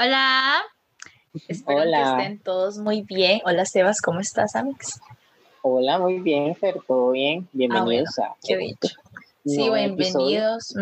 Hola. 0.00 0.62
Espero 1.48 1.82
que 1.82 2.02
estén 2.02 2.38
todos 2.38 2.78
muy 2.78 3.02
bien. 3.02 3.40
Hola, 3.44 3.66
Sebas, 3.66 4.00
¿cómo 4.00 4.20
estás, 4.20 4.54
Amix? 4.54 5.00
Hola, 5.62 5.98
muy 5.98 6.20
bien, 6.20 6.54
Fer, 6.54 6.76
todo 6.86 7.10
bien. 7.10 7.46
Ah, 7.46 7.50
Bienvenidos 7.52 8.16
a. 8.20 8.36
Qué 8.46 8.56
dicho. 8.56 8.94
Sí, 9.44 9.68
bienvenidos. 9.68 10.72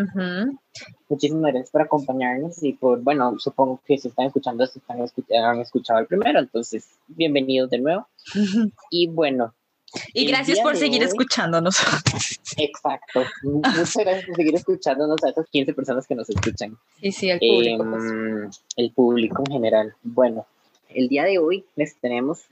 Muchísimas 1.09 1.51
gracias 1.51 1.71
por 1.71 1.81
acompañarnos 1.81 2.61
y 2.61 2.73
por, 2.73 3.01
bueno, 3.01 3.39
supongo 3.39 3.81
que 3.87 3.97
si 3.97 4.09
están 4.09 4.27
escuchando, 4.27 4.67
si 4.67 4.77
están 4.77 4.99
han 5.01 5.61
escuchado 5.61 5.99
el 5.99 6.05
primero, 6.05 6.37
entonces 6.37 6.87
bienvenidos 7.07 7.71
de 7.71 7.79
nuevo. 7.79 8.07
y 8.91 9.07
bueno, 9.07 9.55
y 10.13 10.27
gracias 10.27 10.59
por 10.59 10.75
seguir 10.75 11.03
escuchándonos. 11.03 11.77
Exacto. 12.57 13.23
Muchas 13.43 13.95
gracias 13.95 14.25
por 14.25 14.35
seguir 14.35 14.55
escuchándonos 14.55 15.23
a 15.23 15.29
esas 15.29 15.47
15 15.49 15.73
personas 15.73 16.07
que 16.07 16.15
nos 16.15 16.29
escuchan. 16.29 16.77
Sí, 17.01 17.11
sí, 17.11 17.29
el 17.29 17.39
público. 17.39 17.85
Pues. 17.89 18.03
Em, 18.03 18.49
el 18.77 18.91
público 18.91 19.43
en 19.45 19.51
general. 19.53 19.95
Bueno, 20.03 20.45
el 20.89 21.07
día 21.07 21.23
de 21.25 21.39
hoy 21.39 21.65
les 21.75 21.95
tenemos 21.97 22.45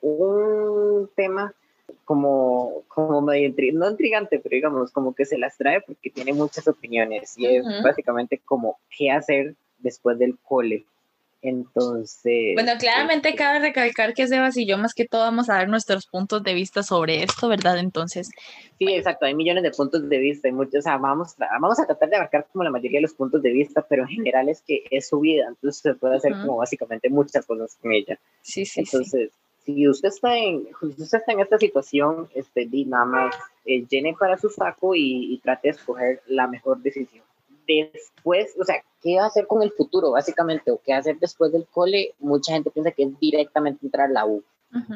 un 0.00 1.10
tema 1.14 1.54
como, 2.04 2.82
como 2.88 3.20
medio 3.20 3.52
no 3.74 3.90
intrigante, 3.90 4.38
pero 4.38 4.54
digamos 4.54 4.92
como 4.92 5.14
que 5.14 5.24
se 5.24 5.38
las 5.38 5.56
trae 5.56 5.80
porque 5.80 6.10
tiene 6.10 6.32
muchas 6.32 6.66
opiniones 6.68 7.34
y 7.36 7.46
es 7.46 7.64
básicamente 7.82 8.40
como 8.44 8.78
qué 8.96 9.10
hacer 9.10 9.54
después 9.78 10.18
del 10.18 10.38
cole. 10.38 10.86
Entonces. 11.40 12.54
Bueno, 12.54 12.72
claramente 12.78 13.28
este, 13.28 13.38
cabe 13.38 13.60
recalcar 13.60 14.12
que 14.12 14.26
Sebas 14.26 14.56
y 14.56 14.66
yo, 14.66 14.76
más 14.76 14.92
que 14.92 15.06
todo, 15.06 15.22
vamos 15.22 15.48
a 15.48 15.54
dar 15.54 15.68
nuestros 15.68 16.06
puntos 16.06 16.42
de 16.42 16.54
vista 16.54 16.82
sobre 16.82 17.22
esto, 17.22 17.48
¿verdad? 17.48 17.78
Entonces. 17.78 18.30
Sí, 18.78 18.86
exacto, 18.92 19.26
hay 19.26 19.34
millones 19.34 19.62
de 19.62 19.70
puntos 19.70 20.08
de 20.08 20.18
vista, 20.18 20.48
y 20.48 20.52
muchos, 20.52 20.80
o 20.80 20.82
sea, 20.82 20.96
vamos, 20.96 21.34
vamos 21.38 21.78
a 21.78 21.86
tratar 21.86 22.08
de 22.10 22.16
abarcar 22.16 22.46
como 22.52 22.64
la 22.64 22.70
mayoría 22.70 22.98
de 22.98 23.02
los 23.02 23.14
puntos 23.14 23.42
de 23.42 23.52
vista, 23.52 23.84
pero 23.88 24.02
en 24.02 24.08
general 24.08 24.48
es 24.48 24.62
que 24.62 24.82
es 24.90 25.08
su 25.08 25.20
vida, 25.20 25.46
entonces 25.48 25.80
se 25.80 25.94
puede 25.94 26.16
hacer 26.16 26.32
como 26.32 26.56
básicamente 26.56 27.08
muchas 27.08 27.46
cosas 27.46 27.76
con 27.80 27.92
ella. 27.92 28.18
Sí, 28.42 28.64
sí. 28.64 28.80
Entonces, 28.80 29.30
si 29.64 29.88
usted 29.88 30.08
está 30.08 30.36
en, 30.36 30.66
usted 30.80 31.18
está 31.18 31.32
en 31.32 31.40
esta 31.40 31.58
situación, 31.58 32.28
este, 32.34 32.68
nada 32.86 33.04
más, 33.04 33.36
eh, 33.64 33.84
llene 33.88 34.14
para 34.18 34.38
su 34.38 34.48
saco 34.48 34.94
y, 34.94 35.34
y 35.34 35.38
trate 35.38 35.68
de 35.68 35.72
escoger 35.72 36.22
la 36.26 36.46
mejor 36.46 36.78
decisión 36.78 37.27
después, 37.68 38.54
o 38.60 38.64
sea, 38.64 38.82
¿qué 39.02 39.16
va 39.16 39.24
a 39.24 39.26
hacer 39.26 39.46
con 39.46 39.62
el 39.62 39.72
futuro, 39.72 40.12
básicamente? 40.12 40.70
¿O 40.70 40.80
qué 40.84 40.92
va 40.92 40.96
a 40.96 41.00
hacer 41.00 41.18
después 41.18 41.52
del 41.52 41.66
cole? 41.66 42.14
Mucha 42.18 42.52
gente 42.52 42.70
piensa 42.70 42.92
que 42.92 43.04
es 43.04 43.20
directamente 43.20 43.84
entrar 43.84 44.08
a 44.08 44.12
la 44.12 44.26
U, 44.26 44.42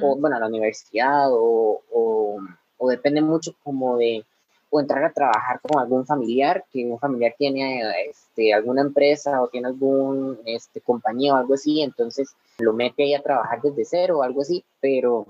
o 0.02 0.16
bueno, 0.16 0.36
a 0.36 0.40
la 0.40 0.48
universidad, 0.48 1.32
o, 1.32 1.82
o, 1.92 2.38
o, 2.78 2.88
depende 2.88 3.22
mucho 3.22 3.54
como 3.62 3.96
de, 3.96 4.24
o 4.70 4.80
entrar 4.80 5.04
a 5.04 5.12
trabajar 5.12 5.60
con 5.60 5.80
algún 5.80 6.06
familiar, 6.06 6.64
que 6.70 6.84
un 6.84 6.98
familiar 6.98 7.34
tiene 7.38 7.82
este, 8.08 8.52
alguna 8.52 8.82
empresa 8.82 9.42
o 9.42 9.48
tiene 9.48 9.68
algún 9.68 10.38
este, 10.44 10.80
compañía 10.80 11.34
o 11.34 11.36
algo 11.36 11.54
así, 11.54 11.82
entonces 11.82 12.34
lo 12.58 12.72
mete 12.72 13.04
ahí 13.04 13.14
a 13.14 13.22
trabajar 13.22 13.60
desde 13.62 13.84
cero 13.84 14.18
o 14.18 14.22
algo 14.22 14.42
así, 14.42 14.64
pero 14.80 15.26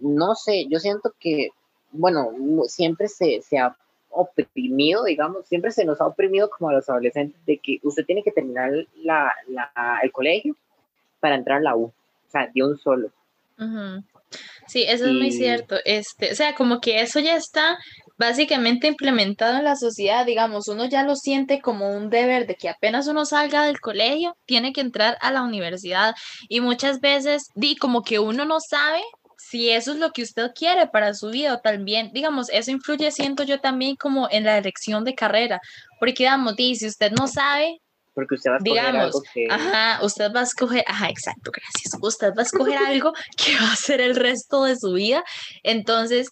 no 0.00 0.34
sé, 0.34 0.66
yo 0.68 0.78
siento 0.78 1.14
que, 1.18 1.50
bueno, 1.92 2.30
siempre 2.66 3.08
se, 3.08 3.40
se 3.40 3.58
ha 3.58 3.76
oprimido, 4.10 5.04
digamos, 5.04 5.46
siempre 5.46 5.70
se 5.70 5.84
nos 5.84 6.00
ha 6.00 6.06
oprimido 6.06 6.48
como 6.50 6.70
a 6.70 6.72
los 6.72 6.88
adolescentes 6.88 7.44
de 7.46 7.58
que 7.58 7.78
usted 7.82 8.04
tiene 8.04 8.22
que 8.22 8.32
terminar 8.32 8.70
la, 8.96 9.32
la, 9.48 10.00
el 10.02 10.12
colegio 10.12 10.56
para 11.20 11.34
entrar 11.34 11.58
a 11.58 11.62
la 11.62 11.76
U, 11.76 11.84
o 11.84 12.30
sea, 12.30 12.50
de 12.52 12.62
un 12.62 12.78
solo. 12.78 13.10
Sí, 14.66 14.84
eso 14.84 15.06
es 15.06 15.12
muy 15.12 15.32
cierto. 15.32 15.76
Este, 15.84 16.32
o 16.32 16.34
sea, 16.34 16.54
como 16.54 16.80
que 16.80 17.00
eso 17.00 17.20
ya 17.20 17.36
está 17.36 17.78
básicamente 18.18 18.86
implementado 18.86 19.58
en 19.58 19.64
la 19.64 19.76
sociedad, 19.76 20.24
digamos, 20.24 20.68
uno 20.68 20.86
ya 20.86 21.02
lo 21.02 21.16
siente 21.16 21.60
como 21.60 21.90
un 21.90 22.08
deber 22.08 22.46
de 22.46 22.54
que 22.54 22.68
apenas 22.68 23.06
uno 23.08 23.26
salga 23.26 23.64
del 23.64 23.80
colegio, 23.80 24.36
tiene 24.46 24.72
que 24.72 24.80
entrar 24.80 25.18
a 25.20 25.30
la 25.30 25.42
universidad 25.42 26.14
y 26.48 26.60
muchas 26.60 27.00
veces, 27.00 27.50
di 27.54 27.76
como 27.76 28.02
que 28.02 28.18
uno 28.18 28.44
no 28.44 28.58
sabe 28.60 29.02
si 29.48 29.70
eso 29.70 29.92
es 29.92 29.98
lo 29.98 30.10
que 30.10 30.22
usted 30.22 30.50
quiere 30.54 30.88
para 30.88 31.14
su 31.14 31.30
vida, 31.30 31.60
también, 31.60 32.10
digamos, 32.12 32.48
eso 32.50 32.72
influye, 32.72 33.12
siento 33.12 33.44
yo 33.44 33.60
también 33.60 33.94
como 33.94 34.28
en 34.30 34.44
la 34.44 34.58
elección 34.58 35.04
de 35.04 35.14
carrera, 35.14 35.60
porque 36.00 36.24
digamos, 36.24 36.54
si 36.56 36.86
usted 36.86 37.12
no 37.12 37.28
sabe, 37.28 37.80
porque 38.12 38.34
usted 38.34 38.50
va 38.50 38.54
a 38.54 38.58
escoger 38.58 38.72
digamos, 38.72 39.04
algo 39.04 39.22
que... 39.32 39.46
ajá, 39.48 40.04
usted 40.04 40.32
va 40.34 40.40
a 40.40 40.42
escoger, 40.42 40.84
ajá, 40.86 41.08
exacto, 41.10 41.52
gracias, 41.52 41.96
usted 42.00 42.32
va 42.36 42.40
a 42.40 42.44
escoger 42.44 42.78
algo 42.78 43.12
que 43.36 43.54
va 43.54 43.72
a 43.72 43.76
ser 43.76 44.00
el 44.00 44.16
resto 44.16 44.64
de 44.64 44.76
su 44.76 44.94
vida, 44.94 45.22
entonces, 45.62 46.30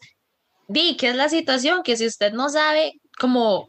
di, 0.66 0.96
¿qué 0.96 1.10
es 1.10 1.16
la 1.16 1.28
situación? 1.28 1.82
Que 1.84 1.96
si 1.96 2.06
usted 2.06 2.32
no 2.32 2.48
sabe 2.48 2.94
como 3.20 3.66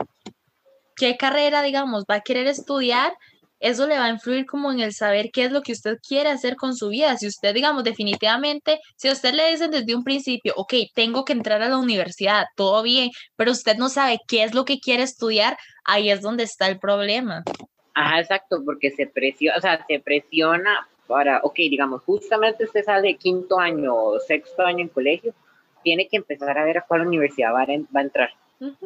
qué 0.96 1.18
carrera, 1.18 1.62
digamos, 1.62 2.06
va 2.10 2.16
a 2.16 2.22
querer 2.22 2.48
estudiar, 2.48 3.14
eso 3.60 3.88
le 3.88 3.98
va 3.98 4.06
a 4.06 4.10
influir 4.10 4.46
como 4.46 4.72
en 4.72 4.80
el 4.80 4.94
saber 4.94 5.32
qué 5.32 5.46
es 5.46 5.52
lo 5.52 5.62
que 5.62 5.72
usted 5.72 5.98
quiere 6.06 6.30
hacer 6.30 6.56
con 6.56 6.76
su 6.76 6.90
vida. 6.90 7.18
Si 7.18 7.28
usted, 7.28 7.54
digamos, 7.54 7.84
definitivamente, 7.84 8.80
si 8.96 9.08
a 9.08 9.14
usted 9.14 9.34
le 9.34 9.50
dicen 9.50 9.72
desde 9.72 9.96
un 9.96 10.04
principio, 10.04 10.54
ok, 10.56 10.74
tengo 10.94 11.26
que 11.26 11.34
entrar 11.34 11.62
a 11.62 11.70
la 11.70 11.78
universidad, 11.78 12.46
todo 12.56 12.84
bien, 12.84 13.12
pero 13.36 13.52
usted 13.52 13.78
no 13.78 13.90
sabe 13.90 14.20
qué 14.28 14.44
es 14.44 14.54
lo 14.54 14.66
que 14.66 14.80
quiere 14.80 15.04
estudiar, 15.04 15.58
ahí 15.84 16.10
es 16.10 16.22
donde 16.22 16.44
está 16.44 16.68
el 16.68 16.80
problema. 16.80 17.44
Ajá, 17.94 18.20
exacto, 18.20 18.62
porque 18.66 18.92
se 18.92 19.08
presiona, 19.08 19.58
o 19.58 19.62
sea, 19.62 19.86
se 19.86 20.00
presiona 20.00 20.88
para, 21.08 21.40
ok, 21.44 21.56
digamos, 21.56 22.04
justamente 22.04 22.66
usted 22.66 22.84
sale 22.84 23.10
de 23.10 23.16
quinto 23.16 23.60
año 23.60 23.96
o 23.96 24.20
sexto 24.20 24.64
año 24.64 24.80
en 24.80 24.90
colegio, 24.90 25.34
tiene 25.84 26.08
que 26.08 26.18
empezar 26.18 26.58
a 26.58 26.66
ver 26.66 26.80
a 26.80 26.82
cuál 26.82 27.08
universidad 27.08 27.54
va 27.54 27.62
a 27.62 28.02
entrar 28.02 28.32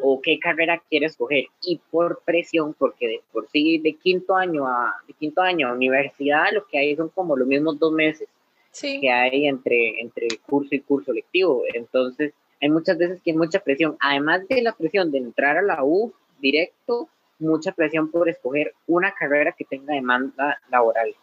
o 0.02 0.22
qué 0.22 0.40
carrera 0.40 0.82
quieres 0.90 1.12
escoger. 1.12 1.46
Y 1.62 1.80
por 1.92 2.22
presión 2.24 2.74
porque 2.74 3.08
de 3.08 3.22
por 3.32 3.48
sí 3.50 3.78
de 3.80 3.94
quinto 3.94 4.36
año 4.36 4.68
a 4.68 4.94
de 5.08 5.14
quinto 5.14 5.42
año 5.42 5.68
a 5.68 5.74
universidad 5.74 6.54
lo 6.54 6.66
que 6.68 6.78
hay 6.78 6.96
son 6.96 7.10
como 7.10 7.36
los 7.36 7.48
mismos 7.48 7.80
dos 7.80 7.92
meses 7.92 8.28
que 8.72 9.10
hay 9.10 9.48
entre 9.48 10.00
entre 10.02 10.28
curso 10.48 10.76
y 10.76 10.80
curso 10.82 11.12
lectivo. 11.12 11.64
Entonces 11.74 12.34
hay 12.62 12.70
muchas 12.70 12.98
veces 12.98 13.22
que 13.22 13.32
hay 13.32 13.38
mucha 13.38 13.60
presión. 13.60 13.98
Además 14.00 14.48
de 14.48 14.62
la 14.62 14.74
presión 14.74 15.12
de 15.12 15.20
entrar 15.20 15.58
a 15.58 15.62
la 15.62 15.84
U 15.84 16.14
directo 16.40 17.10
mucha 17.40 17.72
presión 17.72 18.12
por 18.12 18.28
escoger 18.28 18.74
una 18.86 19.14
carrera 19.14 19.54
que 19.58 19.66
tenga 19.66 19.94
demanda 19.94 20.60
laboral. 20.70 21.16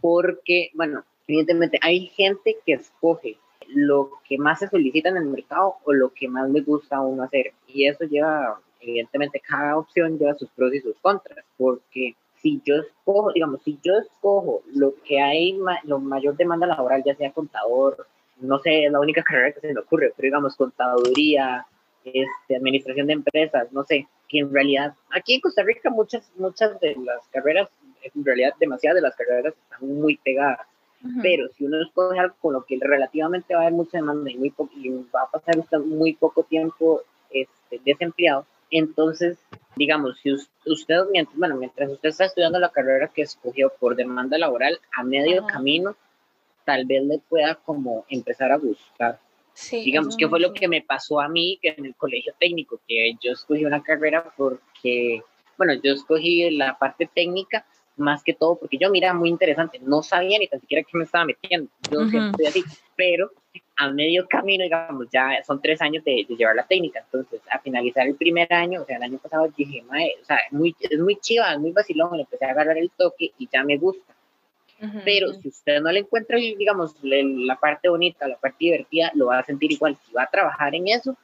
Porque 0.00 0.70
bueno 0.74 1.04
evidentemente 1.26 1.78
hay 1.82 2.06
gente 2.08 2.56
que 2.64 2.74
escoge 2.74 3.38
lo 3.68 4.10
que 4.28 4.38
más 4.38 4.58
se 4.58 4.68
solicita 4.68 5.08
en 5.08 5.18
el 5.18 5.26
mercado 5.26 5.76
o 5.84 5.92
lo 5.92 6.12
que 6.12 6.28
más 6.28 6.50
le 6.50 6.60
gusta 6.62 6.96
a 6.96 7.00
uno 7.00 7.22
hacer. 7.22 7.52
Y 7.66 7.86
eso 7.86 8.04
lleva, 8.04 8.60
evidentemente, 8.80 9.40
cada 9.40 9.76
opción 9.76 10.18
lleva 10.18 10.34
sus 10.34 10.48
pros 10.50 10.74
y 10.74 10.80
sus 10.80 10.96
contras, 11.00 11.44
porque 11.56 12.14
si 12.40 12.60
yo 12.64 12.76
escojo, 12.76 13.32
digamos, 13.32 13.62
si 13.62 13.78
yo 13.82 13.94
escojo 13.98 14.62
lo 14.74 14.94
que 15.04 15.20
hay, 15.20 15.58
lo 15.84 15.98
mayor 15.98 16.36
demanda 16.36 16.66
laboral, 16.66 17.02
ya 17.04 17.14
sea 17.14 17.32
contador, 17.32 18.06
no 18.40 18.58
sé, 18.60 18.84
es 18.84 18.92
la 18.92 19.00
única 19.00 19.22
carrera 19.22 19.52
que 19.52 19.60
se 19.60 19.72
me 19.72 19.80
ocurre, 19.80 20.12
pero 20.16 20.26
digamos, 20.26 20.56
contaduría, 20.56 21.66
este, 22.04 22.56
administración 22.56 23.08
de 23.08 23.14
empresas, 23.14 23.72
no 23.72 23.84
sé, 23.84 24.06
que 24.28 24.38
en 24.38 24.52
realidad, 24.52 24.94
aquí 25.10 25.34
en 25.34 25.40
Costa 25.40 25.62
Rica 25.62 25.90
muchas, 25.90 26.30
muchas 26.36 26.78
de 26.80 26.96
las 27.04 27.26
carreras, 27.28 27.68
en 28.02 28.24
realidad 28.24 28.54
demasiadas 28.60 28.96
de 28.96 29.02
las 29.02 29.16
carreras 29.16 29.54
están 29.54 29.88
muy 29.88 30.16
pegadas 30.18 30.60
pero 31.22 31.48
si 31.56 31.64
uno 31.64 31.80
escoge 31.82 32.18
algo 32.18 32.34
con 32.40 32.54
lo 32.54 32.64
que 32.64 32.78
relativamente 32.80 33.54
va 33.54 33.60
a 33.60 33.62
haber 33.64 33.74
mucha 33.74 33.98
demanda 33.98 34.30
y, 34.30 34.36
muy 34.36 34.52
y 34.76 34.88
va 35.14 35.22
a 35.22 35.30
pasar 35.30 35.58
usted 35.58 35.78
muy 35.78 36.14
poco 36.14 36.42
tiempo 36.42 37.02
este, 37.30 37.80
desempleado, 37.84 38.46
entonces, 38.70 39.38
digamos, 39.76 40.18
si 40.20 40.32
usted, 40.32 40.96
mientras, 41.10 41.36
bueno, 41.38 41.56
mientras 41.56 41.90
usted 41.90 42.10
está 42.10 42.26
estudiando 42.26 42.58
la 42.58 42.70
carrera 42.70 43.08
que 43.08 43.22
escogió 43.22 43.72
por 43.80 43.96
demanda 43.96 44.36
laboral, 44.38 44.78
a 44.94 45.02
medio 45.02 45.46
camino, 45.46 45.96
tal 46.64 46.84
vez 46.84 47.02
le 47.04 47.18
pueda 47.18 47.54
como 47.54 48.04
empezar 48.08 48.52
a 48.52 48.58
buscar. 48.58 49.18
Sí, 49.54 49.82
digamos, 49.84 50.16
que 50.16 50.28
fue 50.28 50.38
lo 50.38 50.52
que 50.52 50.68
me 50.68 50.82
pasó 50.82 51.20
a 51.20 51.28
mí 51.28 51.58
que 51.60 51.74
en 51.76 51.86
el 51.86 51.94
colegio 51.96 52.32
técnico, 52.38 52.80
que 52.86 53.14
yo 53.20 53.32
escogí 53.32 53.64
una 53.64 53.82
carrera 53.82 54.32
porque, 54.36 55.22
bueno, 55.56 55.72
yo 55.74 55.94
escogí 55.94 56.50
la 56.50 56.78
parte 56.78 57.10
técnica 57.12 57.64
más 57.98 58.22
que 58.22 58.34
todo 58.34 58.58
porque 58.58 58.78
yo 58.78 58.90
mira 58.90 59.12
muy 59.14 59.28
interesante, 59.28 59.78
no 59.80 60.02
sabía 60.02 60.38
ni 60.38 60.48
tan 60.48 60.60
siquiera 60.60 60.84
qué 60.84 60.96
me 60.98 61.04
estaba 61.04 61.24
metiendo, 61.24 61.70
yo 61.90 62.08
siempre 62.08 62.44
estoy 62.44 62.46
así, 62.46 62.64
pero 62.96 63.30
a 63.76 63.90
medio 63.90 64.26
camino, 64.26 64.64
digamos, 64.64 65.06
ya 65.12 65.42
son 65.46 65.62
tres 65.62 65.80
años 65.80 66.02
de, 66.04 66.26
llevar 66.36 66.56
la 66.56 66.66
técnica, 66.66 67.00
entonces 67.00 67.40
a 67.50 67.60
finalizar 67.60 68.06
el 68.06 68.16
primer 68.16 68.52
año, 68.52 68.82
o 68.82 68.84
sea, 68.84 68.96
el 68.96 69.04
año 69.04 69.18
pasado 69.18 69.48
dije, 69.56 69.84
o 69.88 70.24
sea, 70.24 70.38
muy, 70.50 70.74
es 70.80 70.98
muy 70.98 71.16
chiva, 71.16 71.52
es 71.52 71.60
muy 71.60 71.70
vacilón, 71.70 72.16
le 72.16 72.22
empecé 72.22 72.44
a 72.44 72.50
agarrar 72.50 72.76
el 72.76 72.90
toque 72.90 73.30
y 73.38 73.48
ya 73.52 73.62
me 73.62 73.76
gusta. 73.76 74.14
Pero 75.04 75.32
si 75.34 75.48
usted 75.48 75.80
no 75.80 75.90
le 75.90 76.00
encuentra, 76.00 76.38
digamos, 76.38 76.94
la 77.02 77.56
parte 77.56 77.88
bonita, 77.88 78.28
la 78.28 78.36
parte 78.36 78.58
divertida, 78.60 79.10
lo 79.14 79.26
va 79.26 79.40
a 79.40 79.44
sentir 79.44 79.72
igual. 79.72 79.96
Si 80.06 80.12
va 80.12 80.22
a 80.22 80.30
trabajar 80.30 80.72
en 80.76 80.86
eso, 80.86 81.16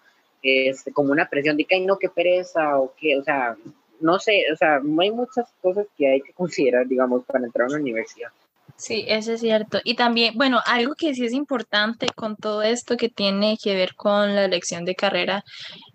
es 0.42 0.84
como 0.92 1.12
una 1.12 1.28
presión 1.28 1.56
de 1.56 1.64
que, 1.64 1.76
ay, 1.76 1.86
no, 1.86 1.96
qué 1.96 2.08
pereza, 2.08 2.78
o 2.78 2.92
que, 2.96 3.16
o 3.16 3.22
sea, 3.22 3.56
no 4.04 4.18
sé, 4.18 4.44
o 4.52 4.56
sea, 4.56 4.76
hay 5.00 5.10
muchas 5.10 5.48
cosas 5.62 5.86
que 5.96 6.06
hay 6.06 6.20
que 6.20 6.34
considerar, 6.34 6.86
digamos, 6.86 7.24
para 7.24 7.44
entrar 7.44 7.66
a 7.66 7.70
una 7.70 7.80
universidad. 7.80 8.28
Sí, 8.76 9.04
eso 9.08 9.32
es 9.32 9.40
cierto. 9.40 9.80
Y 9.82 9.94
también, 9.94 10.34
bueno, 10.36 10.60
algo 10.66 10.94
que 10.94 11.14
sí 11.14 11.24
es 11.24 11.32
importante 11.32 12.08
con 12.14 12.36
todo 12.36 12.62
esto 12.62 12.98
que 12.98 13.08
tiene 13.08 13.56
que 13.62 13.74
ver 13.74 13.94
con 13.94 14.34
la 14.34 14.44
elección 14.44 14.84
de 14.84 14.94
carrera 14.94 15.42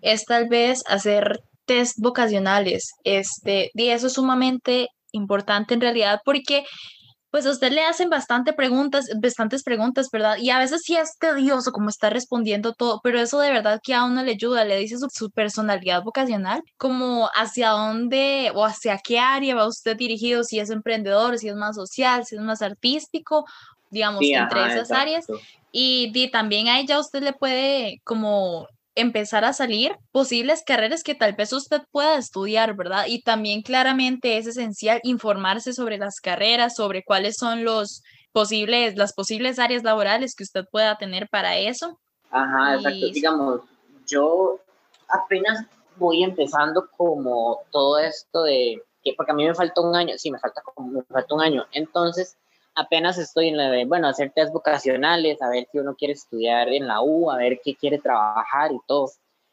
es 0.00 0.24
tal 0.24 0.48
vez 0.48 0.82
hacer 0.86 1.40
test 1.66 1.98
vocacionales. 1.98 2.94
Este, 3.04 3.70
y 3.74 3.88
eso 3.90 4.08
es 4.08 4.14
sumamente 4.14 4.88
importante 5.12 5.74
en 5.74 5.80
realidad 5.80 6.20
porque 6.24 6.64
pues 7.30 7.46
a 7.46 7.50
usted 7.50 7.72
le 7.72 7.82
hacen 7.82 8.10
bastante 8.10 8.52
preguntas, 8.52 9.08
bastantes 9.20 9.62
preguntas, 9.62 10.08
¿verdad? 10.10 10.36
Y 10.38 10.50
a 10.50 10.58
veces 10.58 10.82
sí 10.84 10.96
es 10.96 11.16
tedioso 11.18 11.70
como 11.70 11.88
está 11.88 12.10
respondiendo 12.10 12.72
todo, 12.72 13.00
pero 13.02 13.20
eso 13.20 13.38
de 13.38 13.50
verdad 13.52 13.80
que 13.82 13.94
a 13.94 14.04
uno 14.04 14.22
le 14.22 14.32
ayuda, 14.32 14.64
le 14.64 14.78
dice 14.78 14.96
su, 14.98 15.30
personalidad 15.30 16.02
vocacional, 16.02 16.62
como 16.76 17.28
hacia 17.34 17.70
dónde 17.70 18.50
o 18.54 18.64
hacia 18.64 18.98
qué 18.98 19.20
área 19.20 19.54
va 19.54 19.68
usted 19.68 19.96
dirigido, 19.96 20.42
si 20.42 20.58
es 20.58 20.70
emprendedor, 20.70 21.38
si 21.38 21.48
es 21.48 21.54
más 21.54 21.76
social, 21.76 22.24
si 22.26 22.34
es 22.34 22.40
más 22.40 22.62
artístico, 22.62 23.44
digamos, 23.90 24.22
entre 24.22 24.66
esas 24.66 24.90
áreas. 24.90 25.26
Y, 25.72 26.10
y 26.12 26.30
también 26.30 26.66
a 26.66 26.80
ella 26.80 26.98
usted 26.98 27.22
le 27.22 27.32
puede 27.32 28.00
como 28.02 28.66
empezar 29.00 29.44
a 29.44 29.52
salir 29.52 29.96
posibles 30.12 30.62
carreras 30.64 31.02
que 31.02 31.14
tal 31.14 31.34
vez 31.34 31.52
usted 31.52 31.82
pueda 31.90 32.16
estudiar, 32.16 32.76
¿verdad? 32.76 33.04
Y 33.08 33.22
también 33.22 33.62
claramente 33.62 34.38
es 34.38 34.46
esencial 34.46 35.00
informarse 35.02 35.72
sobre 35.72 35.98
las 35.98 36.20
carreras, 36.20 36.76
sobre 36.76 37.02
cuáles 37.04 37.36
son 37.36 37.64
los 37.64 38.02
posibles, 38.32 38.96
las 38.96 39.12
posibles 39.12 39.58
áreas 39.58 39.82
laborales 39.82 40.34
que 40.34 40.44
usted 40.44 40.64
pueda 40.70 40.96
tener 40.96 41.28
para 41.28 41.56
eso. 41.58 41.98
Ajá, 42.30 42.76
exacto. 42.76 43.06
Digamos, 43.12 43.60
yo 44.06 44.60
apenas 45.08 45.66
voy 45.96 46.22
empezando 46.22 46.88
como 46.96 47.60
todo 47.70 47.98
esto 47.98 48.44
de, 48.44 48.82
que 49.02 49.14
porque 49.16 49.32
a 49.32 49.34
mí 49.34 49.46
me 49.46 49.54
falta 49.54 49.80
un 49.80 49.94
año, 49.94 50.14
sí, 50.16 50.30
me 50.30 50.38
falta 50.38 50.62
como, 50.62 50.92
me 50.92 51.02
falta 51.02 51.34
un 51.34 51.42
año. 51.42 51.66
Entonces, 51.72 52.36
apenas 52.80 53.18
estoy 53.18 53.48
en 53.48 53.56
la 53.56 53.70
de, 53.70 53.84
bueno, 53.84 54.08
hacer 54.08 54.32
test 54.34 54.52
vocacionales, 54.52 55.40
a 55.42 55.50
ver 55.50 55.68
si 55.70 55.78
uno 55.78 55.94
quiere 55.94 56.14
estudiar 56.14 56.68
en 56.68 56.86
la 56.86 57.02
U, 57.02 57.30
a 57.30 57.36
ver 57.36 57.60
qué 57.62 57.74
quiere 57.74 57.98
trabajar 57.98 58.72
y 58.72 58.80
todo. 58.86 59.10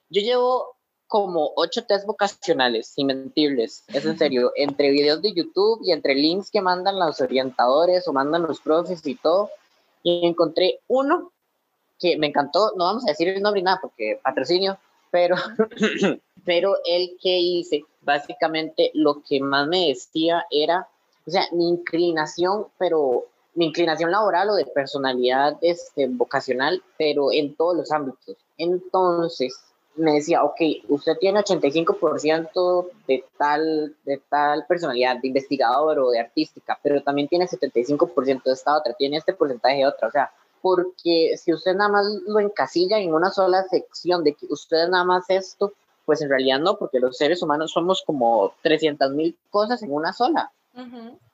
Yo 0.09 0.21
llevo 0.21 0.75
como 1.07 1.51
ocho 1.56 1.85
test 1.85 2.06
vocacionales, 2.06 2.88
sin 2.88 3.07
mentirles, 3.07 3.83
es 3.88 4.06
en 4.06 4.18
serio, 4.18 4.51
entre 4.56 4.91
videos 4.91 5.21
de 5.21 5.33
YouTube 5.33 5.81
y 5.83 5.91
entre 5.91 6.15
links 6.15 6.51
que 6.51 6.62
mandan 6.62 7.00
los 7.00 7.21
orientadores 7.21 8.07
o 8.07 8.13
mandan 8.13 8.44
los 8.44 8.59
profes 8.62 9.06
y 9.06 9.15
todo, 9.15 9.50
y 10.03 10.25
encontré 10.25 10.80
uno 10.88 11.31
que 12.00 12.18
me 12.18 12.27
encantó, 12.27 12.73
no 12.77 12.85
vamos 12.85 13.06
a 13.06 13.12
decir 13.12 13.27
el 13.27 13.41
nombre 13.41 13.62
ni 13.62 13.65
nada 13.65 13.80
porque 13.81 14.19
patrocinio, 14.21 14.77
pero, 15.12 15.35
pero 16.45 16.75
el 16.85 17.18
que 17.21 17.39
hice, 17.39 17.83
básicamente 18.01 18.91
lo 18.94 19.21
que 19.21 19.39
más 19.41 19.68
me 19.68 19.88
decía 19.88 20.45
era 20.50 20.88
o 21.27 21.31
sea, 21.31 21.44
mi 21.51 21.68
inclinación, 21.68 22.68
pero 22.77 23.25
mi 23.53 23.65
inclinación 23.65 24.12
laboral 24.12 24.50
o 24.50 24.56
de 24.56 24.65
personalidad 24.65 25.57
este, 25.62 26.07
vocacional, 26.07 26.81
pero 26.97 27.31
en 27.31 27.56
todos 27.56 27.75
los 27.75 27.91
ámbitos. 27.91 28.38
Entonces, 28.57 29.59
me 29.97 30.13
decía, 30.13 30.44
ok, 30.44 30.62
usted 30.89 31.18
tiene 31.18 31.39
85% 31.41 32.88
de 33.07 33.25
tal, 33.38 33.95
de 34.06 34.21
tal 34.29 34.65
personalidad, 34.68 35.18
de 35.18 35.27
investigador 35.27 36.00
o 36.00 36.12
de 36.12 36.19
artística, 36.19 36.79
pero 36.81 37.01
también 37.01 37.27
tiene 37.27 37.47
75% 37.47 38.44
de 38.44 38.53
esta 38.53 38.77
otra, 38.77 38.94
tiene 38.94 39.18
este 39.18 39.33
porcentaje 39.33 39.77
de 39.77 39.88
otra. 39.88 40.07
O 40.07 40.12
sea, 40.12 40.31
porque 40.62 41.35
si 41.38 41.51
usted 41.51 41.75
nada 41.75 41.89
más 41.89 42.06
lo 42.25 42.39
encasilla 42.39 43.00
en 43.00 43.13
una 43.13 43.31
sola 43.31 43.63
sección 43.63 44.23
de 44.23 44.33
que 44.33 44.45
usted 44.50 44.88
nada 44.88 45.03
más 45.03 45.25
esto, 45.30 45.73
pues 46.06 46.21
en 46.21 46.30
realidad 46.30 46.59
no, 46.59 46.77
porque 46.77 47.00
los 47.00 47.18
seres 47.18 47.41
humanos 47.41 47.71
somos 47.71 48.03
como 48.06 48.53
300 48.62 49.12
mil 49.12 49.38
cosas 49.50 49.83
en 49.83 49.91
una 49.91 50.13
sola. 50.13 50.51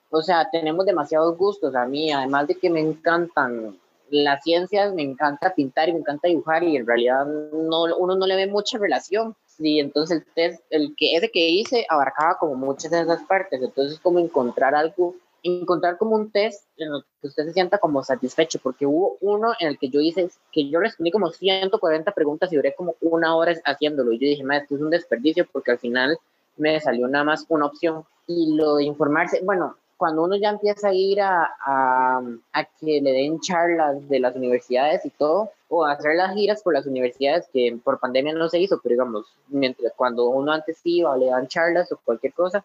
O 0.09 0.21
sea, 0.21 0.49
tenemos 0.51 0.85
demasiados 0.85 1.37
gustos. 1.37 1.75
A 1.75 1.85
mí, 1.85 2.11
además 2.11 2.47
de 2.47 2.55
que 2.55 2.69
me 2.69 2.79
encantan 2.79 3.77
las 4.09 4.43
ciencias, 4.43 4.93
me 4.93 5.01
encanta 5.01 5.55
pintar 5.55 5.89
y 5.89 5.93
me 5.93 5.99
encanta 5.99 6.27
dibujar 6.27 6.63
y 6.63 6.77
en 6.77 6.85
realidad 6.85 7.25
no, 7.25 7.83
uno 7.97 8.15
no 8.15 8.27
le 8.27 8.35
ve 8.35 8.47
mucha 8.47 8.77
relación. 8.77 9.35
Y 9.59 9.79
entonces 9.79 10.17
el 10.17 10.33
test, 10.33 10.63
el 10.69 10.95
que 10.95 11.15
ese 11.15 11.31
que 11.31 11.49
hice 11.49 11.85
abarcaba 11.89 12.37
como 12.37 12.55
muchas 12.55 12.91
de 12.91 13.01
esas 13.01 13.23
partes. 13.23 13.61
Entonces 13.61 13.99
como 13.99 14.19
encontrar 14.19 14.75
algo, 14.75 15.15
encontrar 15.41 15.97
como 15.97 16.15
un 16.15 16.31
test 16.31 16.65
en 16.77 16.93
el 16.93 17.03
que 17.21 17.27
usted 17.27 17.45
se 17.45 17.53
sienta 17.53 17.77
como 17.77 18.03
satisfecho, 18.03 18.59
porque 18.61 18.85
hubo 18.85 19.17
uno 19.21 19.53
en 19.59 19.67
el 19.67 19.77
que 19.77 19.89
yo 19.89 19.99
hice, 19.99 20.29
que 20.51 20.69
yo 20.69 20.79
respondí 20.79 21.11
como 21.11 21.31
140 21.31 22.11
preguntas 22.11 22.51
y 22.51 22.55
duré 22.55 22.75
como 22.75 22.95
una 23.01 23.35
hora 23.35 23.53
haciéndolo. 23.65 24.11
Y 24.11 24.19
yo 24.19 24.27
dije, 24.27 24.43
esto 24.53 24.75
es 24.75 24.81
un 24.81 24.89
desperdicio 24.89 25.47
porque 25.51 25.71
al 25.71 25.79
final 25.79 26.17
me 26.57 26.79
salió 26.79 27.07
nada 27.07 27.23
más 27.23 27.45
una 27.49 27.65
opción. 27.65 28.03
Y 28.27 28.55
lo 28.55 28.75
de 28.75 28.85
informarse, 28.85 29.41
bueno, 29.43 29.75
cuando 29.97 30.23
uno 30.23 30.35
ya 30.35 30.49
empieza 30.49 30.89
a 30.89 30.93
ir 30.93 31.21
a, 31.21 31.43
a, 31.65 32.21
a, 32.53 32.63
que 32.63 33.01
le 33.01 33.11
den 33.11 33.39
charlas 33.39 34.07
de 34.09 34.19
las 34.19 34.35
universidades 34.35 35.05
y 35.05 35.09
todo, 35.09 35.51
o 35.69 35.85
hacer 35.85 36.15
las 36.15 36.33
giras 36.33 36.61
por 36.61 36.73
las 36.73 36.85
universidades, 36.85 37.47
que 37.51 37.77
por 37.83 37.99
pandemia 37.99 38.33
no 38.33 38.49
se 38.49 38.59
hizo, 38.59 38.79
pero 38.81 38.93
digamos, 38.93 39.25
mientras 39.47 39.93
cuando 39.95 40.27
uno 40.27 40.51
antes 40.51 40.79
iba, 40.83 41.15
le 41.17 41.27
dan 41.27 41.47
charlas 41.47 41.91
o 41.91 41.99
cualquier 42.03 42.33
cosa, 42.33 42.63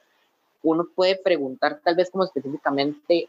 uno 0.63 0.87
puede 0.95 1.17
preguntar 1.17 1.81
tal 1.83 1.95
vez 1.95 2.11
como 2.11 2.25
específicamente 2.25 3.29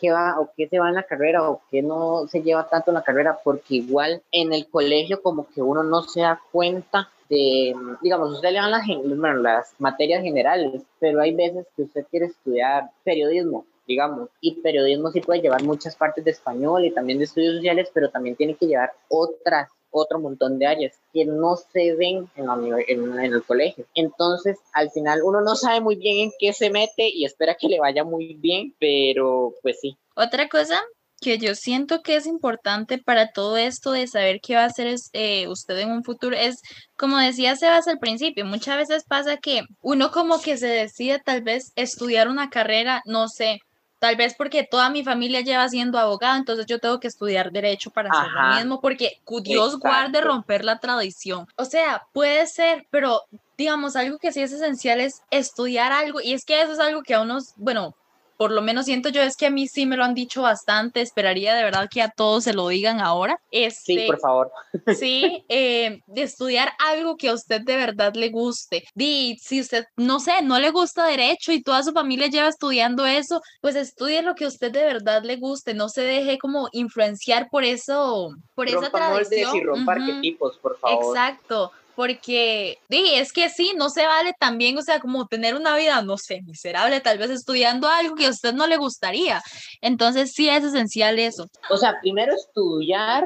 qué 0.00 0.10
va 0.10 0.38
o 0.38 0.50
qué 0.56 0.68
se 0.68 0.78
va 0.78 0.88
en 0.88 0.94
la 0.94 1.02
carrera 1.02 1.48
o 1.48 1.60
qué 1.70 1.82
no 1.82 2.26
se 2.28 2.42
lleva 2.42 2.68
tanto 2.68 2.90
en 2.90 2.96
la 2.96 3.02
carrera, 3.02 3.38
porque 3.42 3.76
igual 3.76 4.22
en 4.32 4.52
el 4.52 4.68
colegio 4.68 5.22
como 5.22 5.46
que 5.48 5.62
uno 5.62 5.82
no 5.82 6.02
se 6.02 6.20
da 6.20 6.40
cuenta 6.52 7.10
de, 7.30 7.74
digamos, 8.02 8.32
usted 8.32 8.50
le 8.50 8.58
dan 8.58 9.42
las, 9.42 9.74
materias 9.78 10.22
generales, 10.22 10.82
pero 10.98 11.20
hay 11.20 11.34
veces 11.34 11.66
que 11.76 11.82
usted 11.82 12.04
quiere 12.10 12.26
estudiar 12.26 12.90
periodismo, 13.04 13.64
digamos, 13.86 14.28
y 14.40 14.60
periodismo 14.60 15.10
sí 15.12 15.20
puede 15.20 15.40
llevar 15.40 15.62
muchas 15.62 15.96
partes 15.96 16.24
de 16.24 16.32
español 16.32 16.84
y 16.84 16.90
también 16.90 17.18
de 17.18 17.24
estudios 17.24 17.56
sociales, 17.56 17.88
pero 17.94 18.10
también 18.10 18.36
tiene 18.36 18.56
que 18.56 18.66
llevar 18.66 18.92
otras 19.08 19.70
otro 19.92 20.20
montón 20.20 20.58
de 20.58 20.66
áreas 20.66 20.96
que 21.12 21.24
no 21.24 21.56
se 21.56 21.96
ven 21.96 22.28
en, 22.36 22.48
en, 22.86 23.18
en, 23.18 23.32
el 23.34 23.42
colegio. 23.42 23.86
Entonces, 23.94 24.56
al 24.72 24.88
final 24.92 25.20
uno 25.24 25.40
no 25.40 25.56
sabe 25.56 25.80
muy 25.80 25.96
bien 25.96 26.18
en 26.18 26.32
qué 26.38 26.52
se 26.52 26.70
mete 26.70 27.08
y 27.08 27.24
espera 27.24 27.56
que 27.56 27.66
le 27.66 27.80
vaya 27.80 28.04
muy 28.04 28.34
bien, 28.34 28.72
pero 28.78 29.52
pues 29.62 29.80
sí. 29.80 29.96
Otra 30.14 30.48
cosa 30.48 30.80
que 31.20 31.38
yo 31.38 31.54
siento 31.54 32.02
que 32.02 32.16
es 32.16 32.26
importante 32.26 32.98
para 32.98 33.30
todo 33.32 33.56
esto 33.56 33.92
de 33.92 34.06
saber 34.06 34.40
qué 34.40 34.56
va 34.56 34.62
a 34.62 34.66
hacer 34.66 34.94
eh, 35.12 35.48
usted 35.48 35.78
en 35.78 35.90
un 35.90 36.02
futuro 36.02 36.34
es, 36.36 36.60
como 36.96 37.18
decía 37.18 37.56
Sebas 37.56 37.88
al 37.88 37.98
principio, 37.98 38.44
muchas 38.44 38.76
veces 38.76 39.04
pasa 39.04 39.36
que 39.36 39.62
uno 39.82 40.10
como 40.10 40.40
que 40.40 40.56
se 40.56 40.66
decide 40.66 41.20
tal 41.24 41.42
vez 41.42 41.72
estudiar 41.76 42.28
una 42.28 42.48
carrera, 42.50 43.02
no 43.04 43.28
sé, 43.28 43.60
tal 44.00 44.16
vez 44.16 44.34
porque 44.34 44.66
toda 44.68 44.88
mi 44.88 45.04
familia 45.04 45.42
lleva 45.42 45.68
siendo 45.68 45.98
abogado, 45.98 46.38
entonces 46.38 46.66
yo 46.66 46.78
tengo 46.78 46.98
que 46.98 47.08
estudiar 47.08 47.52
derecho 47.52 47.90
para 47.90 48.10
hacer 48.10 48.32
lo 48.32 48.56
mismo, 48.56 48.80
porque 48.80 49.20
Dios 49.42 49.78
guarde 49.78 50.22
romper 50.22 50.64
la 50.64 50.78
tradición. 50.78 51.46
O 51.56 51.66
sea, 51.66 52.06
puede 52.12 52.46
ser, 52.46 52.86
pero 52.90 53.22
digamos, 53.58 53.96
algo 53.96 54.18
que 54.18 54.32
sí 54.32 54.40
es 54.40 54.52
esencial 54.52 55.00
es 55.00 55.22
estudiar 55.30 55.92
algo, 55.92 56.20
y 56.22 56.32
es 56.32 56.46
que 56.46 56.62
eso 56.62 56.72
es 56.72 56.78
algo 56.78 57.02
que 57.02 57.14
a 57.14 57.20
unos, 57.20 57.52
bueno, 57.56 57.94
por 58.40 58.52
lo 58.52 58.62
menos 58.62 58.86
siento 58.86 59.10
yo 59.10 59.20
es 59.20 59.36
que 59.36 59.44
a 59.44 59.50
mí 59.50 59.68
sí 59.68 59.84
me 59.84 59.98
lo 59.98 60.04
han 60.04 60.14
dicho 60.14 60.40
bastante, 60.40 61.02
esperaría 61.02 61.54
de 61.54 61.62
verdad 61.62 61.90
que 61.90 62.00
a 62.00 62.08
todos 62.08 62.44
se 62.44 62.54
lo 62.54 62.68
digan 62.68 62.98
ahora. 62.98 63.38
Este, 63.50 63.92
sí, 63.92 64.06
por 64.06 64.18
favor. 64.18 64.50
Sí, 64.98 65.44
eh, 65.50 66.00
de 66.06 66.22
estudiar 66.22 66.72
algo 66.78 67.18
que 67.18 67.28
a 67.28 67.34
usted 67.34 67.60
de 67.60 67.76
verdad 67.76 68.14
le 68.14 68.30
guste. 68.30 68.84
Di, 68.94 69.36
si 69.42 69.60
usted, 69.60 69.84
no 69.98 70.20
sé, 70.20 70.40
no 70.42 70.58
le 70.58 70.70
gusta 70.70 71.04
derecho 71.04 71.52
y 71.52 71.62
toda 71.62 71.82
su 71.82 71.92
familia 71.92 72.28
lleva 72.28 72.48
estudiando 72.48 73.04
eso, 73.04 73.42
pues 73.60 73.76
estudie 73.76 74.22
lo 74.22 74.34
que 74.34 74.46
a 74.46 74.48
usted 74.48 74.72
de 74.72 74.86
verdad 74.86 75.22
le 75.22 75.36
guste, 75.36 75.74
no 75.74 75.90
se 75.90 76.00
deje 76.00 76.38
como 76.38 76.70
influenciar 76.72 77.48
por 77.50 77.64
eso, 77.64 78.30
por 78.54 78.68
esa 78.68 78.88
tradición. 78.88 79.54
y 79.54 79.60
rompa 79.64 79.92
arquetipos, 79.92 80.56
por 80.56 80.78
favor. 80.78 81.14
Exacto 81.14 81.72
porque 81.94 82.78
di, 82.88 83.14
es 83.14 83.32
que 83.32 83.48
sí, 83.48 83.72
no 83.76 83.90
se 83.90 84.06
vale 84.06 84.32
también, 84.38 84.76
o 84.78 84.82
sea, 84.82 85.00
como 85.00 85.26
tener 85.26 85.54
una 85.54 85.76
vida, 85.76 86.02
no 86.02 86.16
sé, 86.16 86.42
miserable, 86.42 87.00
tal 87.00 87.18
vez 87.18 87.30
estudiando 87.30 87.88
algo 87.88 88.14
que 88.14 88.26
a 88.26 88.30
usted 88.30 88.52
no 88.54 88.66
le 88.66 88.76
gustaría. 88.76 89.42
Entonces 89.80 90.32
sí 90.32 90.48
es 90.48 90.64
esencial 90.64 91.18
eso. 91.18 91.46
O 91.68 91.76
sea, 91.76 91.98
primero 92.00 92.34
estudiar 92.34 93.24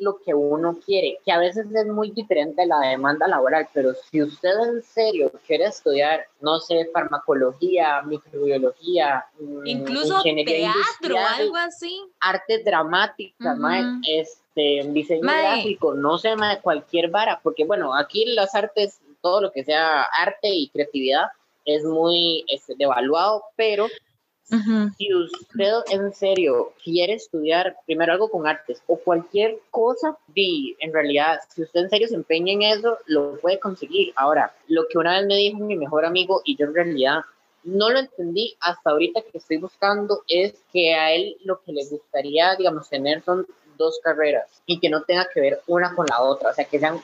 lo 0.00 0.18
que 0.18 0.34
uno 0.34 0.78
quiere, 0.84 1.18
que 1.24 1.30
a 1.30 1.38
veces 1.38 1.66
es 1.72 1.86
muy 1.86 2.10
diferente 2.10 2.62
a 2.62 2.66
la 2.66 2.80
demanda 2.80 3.28
laboral, 3.28 3.68
pero 3.72 3.92
si 3.94 4.22
usted 4.22 4.50
en 4.68 4.82
serio 4.82 5.30
quiere 5.46 5.66
estudiar, 5.66 6.26
no 6.40 6.58
sé, 6.58 6.88
farmacología, 6.92 8.02
microbiología, 8.02 9.24
mm, 9.38 9.66
incluso 9.66 10.22
teatro, 10.22 11.16
algo 11.38 11.56
así, 11.56 12.02
arte 12.20 12.62
dramática, 12.64 13.56
este, 14.08 14.88
diseño 14.90 15.22
gráfico, 15.22 15.94
no 15.94 16.18
sé, 16.18 16.34
cualquier 16.62 17.10
vara, 17.10 17.40
porque 17.42 17.64
bueno, 17.64 17.94
aquí 17.94 18.24
las 18.26 18.54
artes, 18.54 19.00
todo 19.20 19.40
lo 19.40 19.52
que 19.52 19.64
sea 19.64 20.02
arte 20.02 20.48
y 20.48 20.68
creatividad 20.70 21.26
es 21.64 21.84
muy 21.84 22.44
este, 22.48 22.74
devaluado, 22.76 23.44
pero 23.54 23.86
si 24.98 25.14
usted 25.14 25.72
en 25.90 26.12
serio 26.12 26.72
quiere 26.82 27.14
estudiar 27.14 27.76
primero 27.86 28.12
algo 28.12 28.30
con 28.30 28.46
artes 28.46 28.82
o 28.86 28.96
cualquier 28.96 29.58
cosa, 29.70 30.16
di, 30.28 30.76
en 30.80 30.92
realidad, 30.92 31.40
si 31.48 31.62
usted 31.62 31.80
en 31.80 31.90
serio 31.90 32.08
se 32.08 32.16
empeña 32.16 32.52
en 32.52 32.62
eso, 32.62 32.98
lo 33.06 33.36
puede 33.38 33.60
conseguir. 33.60 34.12
Ahora, 34.16 34.52
lo 34.68 34.86
que 34.88 34.98
una 34.98 35.18
vez 35.18 35.26
me 35.26 35.36
dijo 35.36 35.58
mi 35.58 35.76
mejor 35.76 36.04
amigo 36.04 36.42
y 36.44 36.56
yo 36.56 36.66
en 36.66 36.74
realidad 36.74 37.20
no 37.62 37.90
lo 37.90 37.98
entendí 37.98 38.56
hasta 38.60 38.90
ahorita 38.90 39.22
que 39.22 39.38
estoy 39.38 39.58
buscando 39.58 40.22
es 40.28 40.54
que 40.72 40.94
a 40.94 41.12
él 41.12 41.36
lo 41.44 41.60
que 41.60 41.72
le 41.72 41.84
gustaría, 41.84 42.56
digamos, 42.56 42.88
tener 42.88 43.22
son 43.22 43.46
dos 43.76 44.00
carreras 44.02 44.62
y 44.66 44.80
que 44.80 44.90
no 44.90 45.02
tenga 45.02 45.28
que 45.32 45.40
ver 45.40 45.60
una 45.66 45.94
con 45.94 46.06
la 46.06 46.22
otra, 46.22 46.50
o 46.50 46.54
sea, 46.54 46.64
que 46.64 46.78
sean 46.78 47.00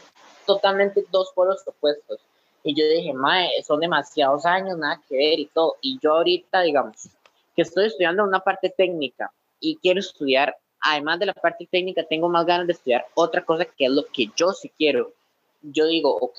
totalmente 0.46 1.04
dos 1.10 1.32
polos 1.34 1.62
opuestos. 1.66 2.20
Y 2.62 2.74
yo 2.74 2.88
dije, 2.88 3.12
mae, 3.12 3.62
son 3.62 3.80
demasiados 3.80 4.44
años, 4.44 4.76
nada 4.76 5.00
que 5.08 5.16
ver 5.16 5.38
y 5.38 5.46
todo. 5.46 5.76
Y 5.80 5.98
yo 6.02 6.14
ahorita, 6.14 6.62
digamos, 6.62 7.08
que 7.56 7.62
estoy 7.62 7.86
estudiando 7.86 8.22
una 8.22 8.40
parte 8.40 8.70
técnica 8.70 9.32
y 9.58 9.76
quiero 9.76 10.00
estudiar, 10.00 10.56
además 10.80 11.18
de 11.18 11.26
la 11.26 11.34
parte 11.34 11.66
técnica, 11.68 12.04
tengo 12.04 12.28
más 12.28 12.46
ganas 12.46 12.66
de 12.66 12.74
estudiar 12.74 13.06
otra 13.14 13.44
cosa 13.44 13.64
que 13.64 13.86
es 13.86 13.90
lo 13.90 14.04
que 14.06 14.30
yo 14.36 14.52
sí 14.52 14.70
quiero. 14.76 15.12
Yo 15.62 15.86
digo, 15.86 16.14
ok, 16.14 16.38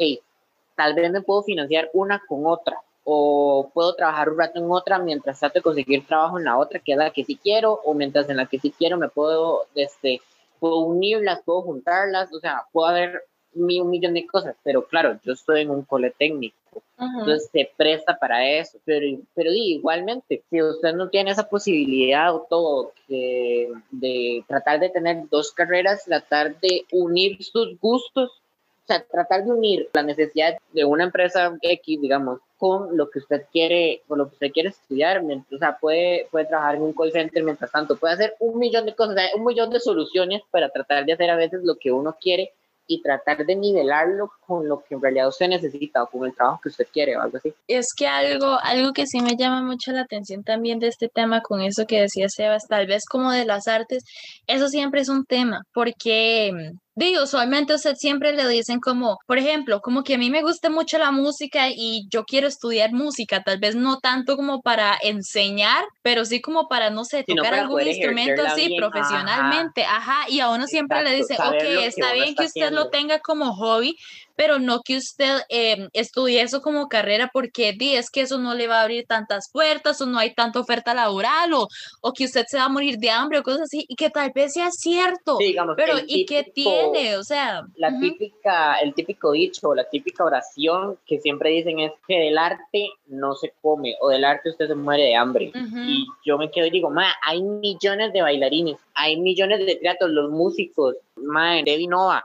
tal 0.75 0.93
vez 0.93 1.11
me 1.11 1.21
puedo 1.21 1.43
financiar 1.43 1.89
una 1.93 2.21
con 2.27 2.45
otra 2.45 2.79
o 3.03 3.71
puedo 3.73 3.95
trabajar 3.95 4.29
un 4.29 4.37
rato 4.37 4.59
en 4.59 4.69
otra 4.69 4.99
mientras 4.99 5.39
trato 5.39 5.59
de 5.59 5.63
conseguir 5.63 6.05
trabajo 6.05 6.37
en 6.37 6.45
la 6.45 6.57
otra, 6.57 6.79
que 6.79 6.91
es 6.91 6.97
la 6.97 7.11
que 7.11 7.23
sí 7.23 7.39
quiero, 7.41 7.73
o 7.85 7.93
mientras 7.93 8.29
en 8.29 8.37
la 8.37 8.45
que 8.45 8.59
sí 8.59 8.73
quiero 8.77 8.97
me 8.97 9.09
puedo, 9.09 9.65
este, 9.75 10.21
unirlas, 10.59 11.41
puedo 11.43 11.61
juntarlas, 11.61 12.33
o 12.33 12.39
sea, 12.39 12.65
puedo 12.71 12.87
haber 12.87 13.23
un 13.53 13.89
millón 13.89 14.13
de 14.13 14.27
cosas, 14.27 14.55
pero 14.63 14.85
claro, 14.85 15.19
yo 15.23 15.33
estoy 15.33 15.61
en 15.61 15.71
un 15.71 15.83
cole 15.83 16.11
técnico, 16.11 16.55
entonces 16.99 17.49
se 17.51 17.71
presta 17.75 18.17
para 18.17 18.47
eso, 18.47 18.77
pero, 18.85 19.05
pero 19.33 19.51
igualmente, 19.51 20.43
si 20.49 20.61
usted 20.61 20.93
no 20.93 21.09
tiene 21.09 21.31
esa 21.31 21.49
posibilidad 21.49 22.33
o 22.33 22.45
todo 22.49 22.91
de 23.07 24.43
tratar 24.47 24.79
de 24.79 24.89
tener 24.89 25.23
dos 25.29 25.51
carreras, 25.51 26.05
tratar 26.05 26.59
de 26.59 26.85
unir 26.91 27.43
sus 27.43 27.79
gustos, 27.79 28.29
o 28.29 28.87
sea, 28.87 29.03
tratar 29.03 29.43
de 29.43 29.51
unir 29.51 29.89
la 29.93 30.03
necesidad 30.03 30.57
de 30.71 30.85
una 30.85 31.03
empresa 31.03 31.53
X, 31.61 32.01
digamos, 32.01 32.39
con 32.57 32.95
lo 32.95 33.09
que 33.09 33.19
usted 33.19 33.45
quiere, 33.51 34.01
con 34.07 34.17
lo 34.17 34.29
que 34.29 34.35
usted 34.35 34.51
quiere 34.51 34.69
estudiar, 34.69 35.21
o 35.21 35.57
sea, 35.57 35.77
puede, 35.77 36.27
puede 36.31 36.45
trabajar 36.45 36.75
en 36.75 36.83
un 36.83 36.93
call 36.93 37.11
center 37.11 37.43
mientras 37.43 37.71
tanto, 37.71 37.97
puede 37.97 38.13
hacer 38.13 38.35
un 38.39 38.57
millón 38.57 38.85
de 38.85 38.95
cosas, 38.95 39.17
un 39.35 39.45
millón 39.45 39.71
de 39.71 39.79
soluciones 39.79 40.41
para 40.51 40.69
tratar 40.69 41.05
de 41.05 41.13
hacer 41.13 41.29
a 41.29 41.35
veces 41.35 41.63
lo 41.63 41.75
que 41.75 41.91
uno 41.91 42.15
quiere 42.19 42.53
y 42.87 43.01
tratar 43.01 43.45
de 43.45 43.55
nivelarlo 43.55 44.31
con 44.45 44.67
lo 44.67 44.83
que 44.83 44.95
en 44.95 45.01
realidad 45.01 45.27
usted 45.27 45.49
necesita 45.49 46.03
o 46.03 46.09
con 46.09 46.25
el 46.25 46.33
trabajo 46.33 46.61
que 46.63 46.69
usted 46.69 46.87
quiere 46.91 47.17
o 47.17 47.21
algo 47.21 47.37
así. 47.37 47.53
Es 47.67 47.87
que 47.95 48.07
algo, 48.07 48.57
algo 48.63 48.93
que 48.93 49.05
sí 49.05 49.21
me 49.21 49.35
llama 49.35 49.61
mucho 49.61 49.91
la 49.91 50.01
atención 50.01 50.43
también 50.43 50.79
de 50.79 50.87
este 50.87 51.09
tema, 51.09 51.41
con 51.41 51.61
eso 51.61 51.85
que 51.85 52.01
decía 52.01 52.29
Sebas, 52.29 52.67
tal 52.67 52.87
vez 52.87 53.03
como 53.05 53.31
de 53.31 53.45
las 53.45 53.67
artes, 53.67 54.03
eso 54.47 54.69
siempre 54.69 55.01
es 55.01 55.09
un 55.09 55.25
tema, 55.25 55.63
porque 55.73 56.51
digo, 56.97 57.23
usualmente 57.23 57.75
usted 57.75 57.95
siempre 57.95 58.33
le 58.33 58.47
dicen 58.47 58.79
como, 58.79 59.19
por 59.27 59.37
ejemplo, 59.37 59.81
como 59.81 60.03
que 60.03 60.15
a 60.15 60.17
mí 60.17 60.31
me 60.31 60.41
gusta 60.41 60.71
mucho 60.71 60.97
la 60.97 61.11
música 61.11 61.69
y 61.69 62.07
yo 62.09 62.25
quiero 62.25 62.47
estudiar 62.47 62.91
música, 62.91 63.43
tal 63.43 63.59
vez 63.59 63.75
no 63.75 63.99
tanto 63.99 64.35
como 64.35 64.61
para 64.61 64.97
enseñar, 65.03 65.85
pero 66.01 66.25
sí 66.25 66.41
como 66.41 66.67
para, 66.67 66.89
no 66.89 67.05
sé, 67.05 67.23
tocar 67.23 67.53
algún 67.53 67.87
instrumento 67.87 68.41
así 68.43 68.75
profesionalmente, 68.77 69.85
ajá. 69.85 70.25
y 70.27 70.39
a 70.39 70.49
uno 70.49 70.65
siempre 70.65 71.03
le 71.03 71.15
dicen, 71.15 71.37
ok, 71.39 71.63
está 71.83 72.13
bien 72.13 72.33
que 72.33 72.45
usted 72.45 72.71
lo 72.71 72.89
tenga 72.89 73.19
como 73.19 73.53
hobby, 73.53 73.95
pero 74.37 74.59
no 74.59 74.81
que 74.81 74.95
usted 74.95 75.41
em, 75.49 75.89
estudie 75.93 76.41
eso 76.41 76.61
como 76.61 76.87
carrera 76.87 77.29
porque 77.33 77.73
di, 77.73 77.95
es 77.95 78.09
que 78.09 78.21
eso 78.21 78.37
no 78.37 78.53
le 78.53 78.67
va 78.67 78.79
a 78.79 78.83
abrir 78.83 79.05
tantas 79.05 79.49
puertas 79.51 79.99
o 79.99 80.05
no 80.05 80.19
hay 80.19 80.33
tanta 80.33 80.59
oferta 80.59 80.93
laboral 80.93 81.53
o, 81.53 81.67
o 82.01 82.13
que 82.13 82.25
usted 82.25 82.45
se 82.47 82.57
va 82.57 82.65
a 82.65 82.69
morir 82.69 82.97
de 82.99 83.09
hambre 83.09 83.39
o 83.39 83.43
cosas 83.43 83.63
así, 83.63 83.85
y 83.89 83.95
que 83.95 84.09
tal 84.11 84.31
vez 84.33 84.53
sea 84.53 84.69
cierto, 84.71 85.39
pero 85.75 85.97
¿y 86.05 86.25
qué 86.25 86.43
tiene? 86.43 87.17
O 87.17 87.23
sea... 87.23 87.63
La 87.75 87.99
típica, 87.99 88.75
el 88.75 88.93
típico 88.93 89.31
dicho, 89.31 89.73
la 89.73 89.89
típica 89.89 90.23
oración 90.23 90.97
que 91.05 91.19
siempre 91.19 91.49
dicen 91.49 91.79
es 91.79 91.91
que 92.07 92.19
del 92.19 92.37
arte 92.37 92.89
no 93.07 93.33
se 93.33 93.53
come 93.61 93.95
o 93.99 94.09
del 94.09 94.23
arte 94.23 94.51
usted 94.51 94.67
se 94.67 94.75
muere 94.75 95.03
de 95.03 95.15
hambre. 95.15 95.51
Y 95.55 96.05
yo 96.23 96.37
me 96.37 96.51
quedo 96.51 96.67
y 96.67 96.71
digo, 96.71 96.91
ma, 96.91 97.07
hay 97.25 97.41
millones 97.41 98.13
de 98.13 98.21
bailarines, 98.21 98.77
hay 98.93 99.19
millones 99.19 99.65
de 99.65 99.75
teatros, 99.75 100.11
los 100.11 100.29
músicos, 100.29 100.95
ma, 101.15 101.55
Debbie 101.55 101.87
Nova, 101.87 102.23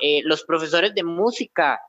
eh, 0.00 0.20
los 0.24 0.44
profesores 0.44 0.94
de 0.94 1.02
música, 1.02 1.80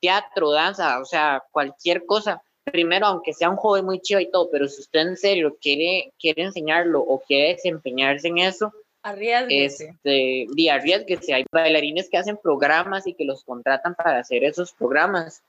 teatro, 0.00 0.50
danza, 0.50 1.00
o 1.00 1.04
sea, 1.04 1.42
cualquier 1.50 2.06
cosa. 2.06 2.42
Primero, 2.64 3.06
aunque 3.06 3.32
sea 3.32 3.50
un 3.50 3.56
joven 3.56 3.84
muy 3.84 4.00
chido 4.00 4.20
y 4.20 4.30
todo, 4.30 4.48
pero 4.50 4.68
si 4.68 4.80
usted 4.80 5.00
en 5.00 5.16
serio 5.16 5.56
quiere, 5.60 6.12
quiere 6.18 6.44
enseñarlo 6.44 7.00
o 7.00 7.20
quiere 7.20 7.54
desempeñarse 7.54 8.28
en 8.28 8.38
eso, 8.38 8.72
Arriesguese. 9.04 9.88
Este, 9.88 10.46
y 10.54 10.68
arriesguese. 10.68 11.34
Hay 11.34 11.44
bailarines 11.50 12.08
que 12.08 12.18
hacen 12.18 12.36
programas 12.36 13.06
y 13.06 13.14
que 13.14 13.24
los 13.24 13.42
contratan 13.42 13.94
para 13.94 14.20
hacer 14.20 14.44
esos 14.44 14.72
programas. 14.72 15.42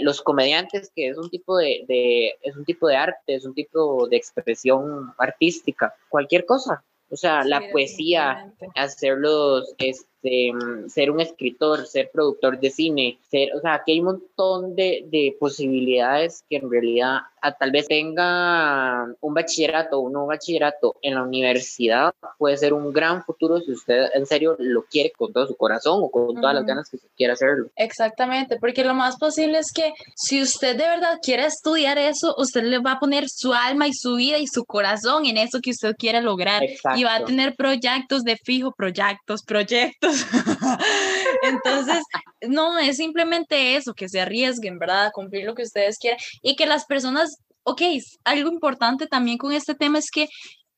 los 0.00 0.22
comediantes, 0.22 0.90
que 0.94 1.08
es 1.08 1.16
un 1.16 1.30
tipo 1.30 1.56
de, 1.56 1.84
de, 1.86 2.34
es 2.42 2.56
un 2.56 2.64
tipo 2.64 2.88
de 2.88 2.96
arte, 2.96 3.34
es 3.34 3.44
un 3.44 3.54
tipo 3.54 4.08
de 4.08 4.16
expresión 4.16 5.14
artística, 5.18 5.94
cualquier 6.08 6.44
cosa. 6.44 6.82
O 7.08 7.16
sea, 7.16 7.44
la 7.44 7.62
poesía, 7.70 8.52
hacerlos, 8.74 9.72
este, 9.78 10.06
Mm, 10.26 10.88
ser 10.88 11.10
un 11.10 11.20
escritor, 11.20 11.86
ser 11.86 12.10
productor 12.12 12.58
de 12.58 12.70
cine, 12.70 13.18
ser, 13.30 13.54
o 13.54 13.60
sea, 13.60 13.74
aquí 13.74 13.92
hay 13.92 14.00
un 14.00 14.06
montón 14.06 14.74
de, 14.74 15.04
de 15.08 15.36
posibilidades 15.38 16.44
que 16.48 16.56
en 16.56 16.70
realidad 16.70 17.18
a, 17.40 17.52
tal 17.52 17.70
vez 17.70 17.86
tenga 17.86 19.06
un 19.20 19.34
bachillerato 19.34 19.98
o 19.98 20.00
un 20.00 20.12
nuevo 20.12 20.28
bachillerato 20.28 20.96
en 21.02 21.14
la 21.14 21.22
universidad, 21.22 22.12
puede 22.38 22.56
ser 22.56 22.72
un 22.72 22.92
gran 22.92 23.22
futuro 23.22 23.60
si 23.60 23.72
usted 23.72 24.08
en 24.14 24.26
serio 24.26 24.56
lo 24.58 24.84
quiere 24.84 25.12
con 25.16 25.32
todo 25.32 25.46
su 25.46 25.56
corazón 25.56 26.00
o 26.02 26.10
con 26.10 26.34
todas 26.34 26.54
las 26.54 26.66
ganas 26.66 26.90
que 26.90 26.98
se 26.98 27.06
quiera 27.16 27.34
hacerlo. 27.34 27.68
Exactamente, 27.76 28.56
porque 28.58 28.84
lo 28.84 28.94
más 28.94 29.16
posible 29.18 29.58
es 29.58 29.72
que 29.72 29.92
si 30.16 30.42
usted 30.42 30.76
de 30.76 30.88
verdad 30.88 31.18
quiere 31.22 31.46
estudiar 31.46 31.98
eso, 31.98 32.34
usted 32.36 32.64
le 32.64 32.80
va 32.80 32.92
a 32.92 32.98
poner 32.98 33.28
su 33.28 33.54
alma 33.54 33.86
y 33.86 33.92
su 33.92 34.16
vida 34.16 34.38
y 34.38 34.46
su 34.48 34.64
corazón 34.64 35.26
en 35.26 35.36
eso 35.36 35.60
que 35.62 35.70
usted 35.70 35.94
quiere 35.96 36.20
lograr 36.20 36.64
y 36.96 37.04
va 37.04 37.16
a 37.16 37.24
tener 37.24 37.54
proyectos 37.54 38.22
de 38.22 38.36
fijo, 38.36 38.72
proyectos, 38.76 39.42
proyectos 39.46 40.15
Entonces, 41.42 42.02
no, 42.42 42.78
es 42.78 42.96
simplemente 42.96 43.76
eso, 43.76 43.94
que 43.94 44.08
se 44.08 44.20
arriesguen, 44.20 44.78
¿verdad? 44.78 45.06
A 45.06 45.10
cumplir 45.10 45.44
lo 45.44 45.54
que 45.54 45.62
ustedes 45.62 45.98
quieran 45.98 46.18
y 46.42 46.56
que 46.56 46.66
las 46.66 46.86
personas, 46.86 47.38
ok, 47.64 47.82
algo 48.24 48.50
importante 48.50 49.06
también 49.06 49.38
con 49.38 49.52
este 49.52 49.74
tema 49.74 49.98
es 49.98 50.10
que 50.10 50.28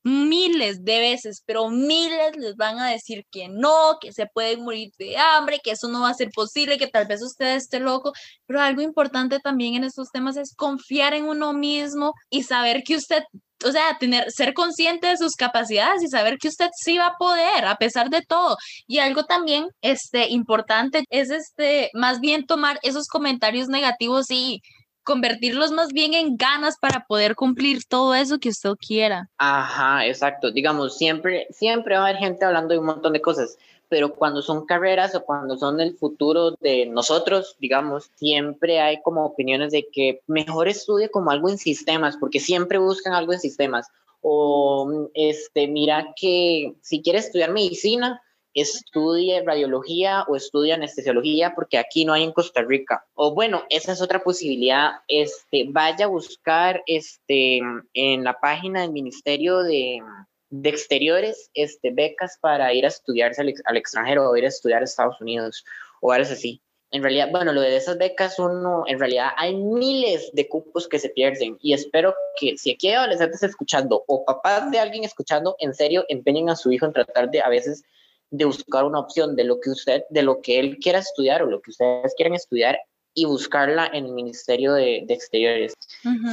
miles 0.03 0.83
de 0.83 0.99
veces, 0.99 1.43
pero 1.45 1.69
miles 1.69 2.35
les 2.37 2.55
van 2.55 2.79
a 2.79 2.89
decir 2.89 3.25
que 3.31 3.49
no, 3.49 3.97
que 3.99 4.13
se 4.13 4.27
pueden 4.27 4.63
morir 4.63 4.91
de 4.97 5.17
hambre, 5.17 5.59
que 5.63 5.71
eso 5.71 5.87
no 5.89 6.01
va 6.01 6.09
a 6.09 6.13
ser 6.13 6.29
posible, 6.33 6.77
que 6.77 6.87
tal 6.87 7.05
vez 7.07 7.21
usted 7.21 7.55
esté 7.55 7.79
loco, 7.79 8.13
pero 8.45 8.61
algo 8.61 8.81
importante 8.81 9.39
también 9.39 9.75
en 9.75 9.83
estos 9.83 10.09
temas 10.11 10.37
es 10.37 10.55
confiar 10.55 11.13
en 11.13 11.25
uno 11.25 11.53
mismo 11.53 12.13
y 12.29 12.43
saber 12.43 12.83
que 12.83 12.95
usted 12.95 13.23
o 13.65 13.71
sea, 13.71 13.97
tener, 13.99 14.31
ser 14.31 14.53
consciente 14.53 15.07
de 15.07 15.17
sus 15.17 15.35
capacidades 15.35 16.03
y 16.03 16.07
saber 16.07 16.37
que 16.37 16.47
usted 16.47 16.69
sí 16.75 16.97
va 16.97 17.07
a 17.07 17.17
poder 17.17 17.65
a 17.65 17.75
pesar 17.75 18.09
de 18.09 18.21
todo. 18.21 18.57
Y 18.87 18.99
algo 18.99 19.23
también 19.23 19.67
este, 19.81 20.29
importante 20.29 21.03
es 21.09 21.29
este, 21.29 21.89
más 21.93 22.19
bien 22.19 22.45
tomar 22.45 22.79
esos 22.83 23.07
comentarios 23.07 23.67
negativos 23.67 24.27
y 24.29 24.61
convertirlos 25.03 25.71
más 25.71 25.89
bien 25.89 26.13
en 26.13 26.37
ganas 26.37 26.75
para 26.79 27.05
poder 27.07 27.35
cumplir 27.35 27.79
todo 27.87 28.13
eso 28.13 28.37
que 28.37 28.49
usted 28.49 28.73
quiera. 28.79 29.27
Ajá, 29.37 30.05
exacto. 30.05 30.51
Digamos, 30.51 30.97
siempre, 30.97 31.47
siempre 31.49 31.95
va 31.95 32.01
a 32.01 32.09
haber 32.09 32.19
gente 32.19 32.45
hablando 32.45 32.73
de 32.73 32.79
un 32.79 32.85
montón 32.85 33.13
de 33.13 33.21
cosas, 33.21 33.57
pero 33.89 34.13
cuando 34.13 34.41
son 34.41 34.65
carreras 34.65 35.15
o 35.15 35.25
cuando 35.25 35.57
son 35.57 35.81
el 35.81 35.97
futuro 35.97 36.51
de 36.61 36.85
nosotros, 36.85 37.55
digamos, 37.59 38.11
siempre 38.15 38.79
hay 38.79 39.01
como 39.01 39.25
opiniones 39.25 39.71
de 39.71 39.87
que 39.91 40.21
mejor 40.27 40.67
estudie 40.67 41.09
como 41.09 41.31
algo 41.31 41.49
en 41.49 41.57
sistemas, 41.57 42.15
porque 42.17 42.39
siempre 42.39 42.77
buscan 42.77 43.13
algo 43.13 43.33
en 43.33 43.39
sistemas. 43.39 43.87
O, 44.21 45.09
este, 45.13 45.67
mira 45.67 46.13
que 46.15 46.75
si 46.81 47.01
quiere 47.01 47.19
estudiar 47.19 47.51
medicina, 47.51 48.21
estudie 48.53 49.43
radiología 49.43 50.23
o 50.27 50.35
estudie 50.35 50.73
anestesiología 50.73 51.53
porque 51.55 51.77
aquí 51.77 52.05
no 52.05 52.13
hay 52.13 52.23
en 52.23 52.33
Costa 52.33 52.61
Rica. 52.61 53.05
O 53.13 53.33
bueno, 53.33 53.63
esa 53.69 53.93
es 53.93 54.01
otra 54.01 54.23
posibilidad. 54.23 54.91
Este, 55.07 55.65
vaya 55.69 56.05
a 56.05 56.09
buscar 56.09 56.83
este, 56.85 57.59
en 57.93 58.23
la 58.23 58.39
página 58.39 58.81
del 58.81 58.91
Ministerio 58.91 59.63
de, 59.63 60.01
de 60.49 60.69
exteriores 60.69 61.49
este, 61.53 61.91
becas 61.91 62.37
para 62.41 62.73
ir 62.73 62.85
a 62.85 62.89
estudiarse 62.89 63.41
al, 63.41 63.77
extranjero 63.77 64.29
o 64.29 64.35
ir 64.35 64.45
a 64.45 64.49
estudiar 64.49 64.81
a 64.81 64.85
Estados 64.85 65.19
Unidos 65.21 65.63
o 66.01 66.11
algo 66.11 66.31
así. 66.31 66.61
En 66.91 67.03
realidad, 67.03 67.29
bueno, 67.31 67.53
lo 67.53 67.61
de 67.61 67.75
esas 67.75 67.99
becas, 67.99 68.39
uno, 68.39 68.83
en 68.87 68.99
realidad 68.99 69.29
hay 69.37 69.55
miles 69.55 70.31
de 70.33 70.47
cupos 70.47 70.87
que 70.87 70.97
se 70.97 71.09
pierden 71.09 71.57
y 71.61 71.73
espero 71.73 72.15
que 72.39 72.57
si 72.57 72.71
aquí 72.71 72.87
hay 72.87 72.95
adolescentes 72.95 73.43
escuchando 73.43 74.03
o 74.07 74.25
papás 74.25 74.71
de 74.71 74.79
alguien 74.79 75.03
escuchando, 75.03 75.55
en 75.59 75.75
serio, 75.75 76.03
empeñen 76.09 76.49
a 76.49 76.55
su 76.55 76.71
hijo 76.71 76.87
en 76.87 76.93
tratar 76.93 77.29
de 77.29 77.41
a 77.41 77.49
veces 77.49 77.83
de 78.31 78.45
buscar 78.45 78.85
una 78.85 78.99
opción 78.99 79.35
de 79.35 79.43
lo 79.43 79.59
que 79.59 79.69
usted, 79.69 80.03
de 80.09 80.23
lo 80.23 80.41
que 80.41 80.59
él 80.59 80.77
quiera 80.79 80.99
estudiar 80.99 81.43
o 81.43 81.45
lo 81.45 81.61
que 81.61 81.71
ustedes 81.71 82.13
quieren 82.15 82.33
estudiar 82.33 82.79
y 83.13 83.25
buscarla 83.25 83.89
en 83.91 84.05
el 84.05 84.13
Ministerio 84.13 84.73
de, 84.73 85.05
Exteriores, 85.09 85.73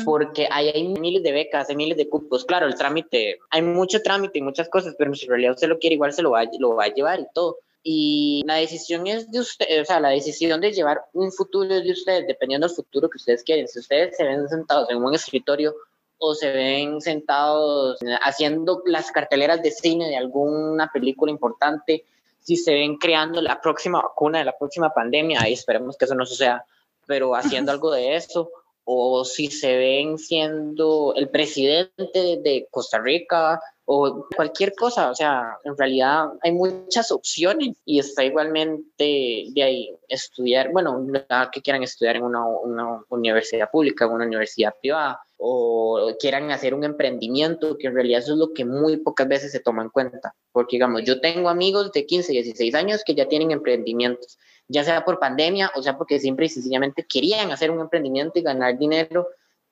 porque 0.04 0.48
hay, 0.50 0.68
hay, 0.68 0.88
miles 0.88 1.22
de 1.22 1.32
becas, 1.32 1.68
hay 1.68 1.76
miles 1.76 1.96
de 1.96 2.08
cupos. 2.08 2.44
Claro, 2.44 2.66
el 2.66 2.76
trámite, 2.76 3.38
hay 3.50 3.62
mucho 3.62 4.02
trámite 4.02 4.38
y 4.38 4.42
muchas 4.42 4.68
cosas, 4.68 4.94
pero 4.98 5.14
si 5.14 5.24
en 5.24 5.30
realidad 5.30 5.54
usted 5.54 5.68
lo 5.68 5.78
quiere, 5.78 5.94
igual 5.94 6.12
se 6.12 6.22
lo 6.22 6.32
va, 6.32 6.44
lo 6.58 6.76
va 6.76 6.84
a 6.84 6.94
llevar 6.94 7.20
y 7.20 7.26
todo. 7.34 7.58
Y 7.88 8.42
la 8.46 8.56
decisión 8.56 9.06
es 9.06 9.30
de 9.30 9.38
usted, 9.38 9.80
o 9.80 9.84
sea, 9.84 10.00
la 10.00 10.08
decisión 10.08 10.60
de 10.60 10.72
llevar 10.72 11.04
un 11.12 11.30
futuro 11.30 11.72
es 11.72 11.84
de 11.84 11.92
ustedes, 11.92 12.26
dependiendo 12.26 12.66
del 12.66 12.74
futuro 12.74 13.08
que 13.08 13.16
ustedes 13.16 13.44
quieren. 13.44 13.68
Si 13.68 13.78
ustedes 13.78 14.16
se 14.16 14.24
ven 14.24 14.48
sentados 14.48 14.90
en 14.90 14.96
un 14.96 15.14
escritorio 15.14 15.72
o 16.18 16.34
se 16.34 16.50
ven 16.50 17.00
sentados 17.00 17.98
haciendo 18.22 18.82
las 18.86 19.12
carteleras 19.12 19.62
de 19.62 19.70
cine 19.70 20.08
de 20.08 20.16
alguna 20.16 20.90
película 20.92 21.30
importante, 21.30 22.04
si 22.46 22.56
se 22.56 22.74
ven 22.74 22.96
creando 22.96 23.42
la 23.42 23.60
próxima 23.60 24.00
vacuna 24.00 24.38
de 24.38 24.44
la 24.44 24.56
próxima 24.56 24.94
pandemia, 24.94 25.40
ahí 25.42 25.54
esperemos 25.54 25.96
que 25.96 26.04
eso 26.04 26.14
no 26.14 26.24
suceda, 26.24 26.64
pero 27.04 27.34
haciendo 27.34 27.72
algo 27.72 27.90
de 27.90 28.14
eso, 28.14 28.50
o 28.84 29.24
si 29.24 29.48
se 29.48 29.76
ven 29.76 30.16
siendo 30.16 31.12
el 31.16 31.28
presidente 31.28 32.38
de 32.40 32.68
Costa 32.70 33.00
Rica 33.00 33.60
o 33.88 34.26
cualquier 34.34 34.74
cosa, 34.74 35.10
o 35.10 35.14
sea, 35.14 35.58
en 35.62 35.76
realidad 35.78 36.26
hay 36.42 36.50
muchas 36.50 37.12
opciones 37.12 37.76
y 37.84 38.00
está 38.00 38.24
igualmente 38.24 39.46
de 39.52 39.62
ahí 39.62 39.96
estudiar, 40.08 40.72
bueno, 40.72 41.06
que 41.52 41.62
quieran 41.62 41.84
estudiar 41.84 42.16
en 42.16 42.24
una, 42.24 42.44
una 42.44 43.04
universidad 43.10 43.70
pública, 43.70 44.08
una 44.08 44.26
universidad 44.26 44.74
privada, 44.80 45.20
o 45.36 46.10
quieran 46.18 46.50
hacer 46.50 46.74
un 46.74 46.82
emprendimiento, 46.82 47.78
que 47.78 47.86
en 47.86 47.94
realidad 47.94 48.22
eso 48.22 48.32
es 48.32 48.38
lo 48.38 48.52
que 48.52 48.64
muy 48.64 48.96
pocas 48.96 49.28
veces 49.28 49.52
se 49.52 49.60
toma 49.60 49.82
en 49.82 49.90
cuenta, 49.90 50.34
porque 50.50 50.76
digamos, 50.76 51.04
yo 51.04 51.20
tengo 51.20 51.48
amigos 51.48 51.92
de 51.92 52.06
15, 52.06 52.32
16 52.32 52.74
años 52.74 53.04
que 53.06 53.14
ya 53.14 53.28
tienen 53.28 53.52
emprendimientos, 53.52 54.36
ya 54.66 54.82
sea 54.82 55.04
por 55.04 55.20
pandemia 55.20 55.70
o 55.76 55.82
sea 55.82 55.96
porque 55.96 56.18
siempre 56.18 56.46
y 56.46 56.48
sencillamente 56.48 57.06
querían 57.08 57.52
hacer 57.52 57.70
un 57.70 57.78
emprendimiento 57.78 58.40
y 58.40 58.42
ganar 58.42 58.76
dinero 58.76 59.28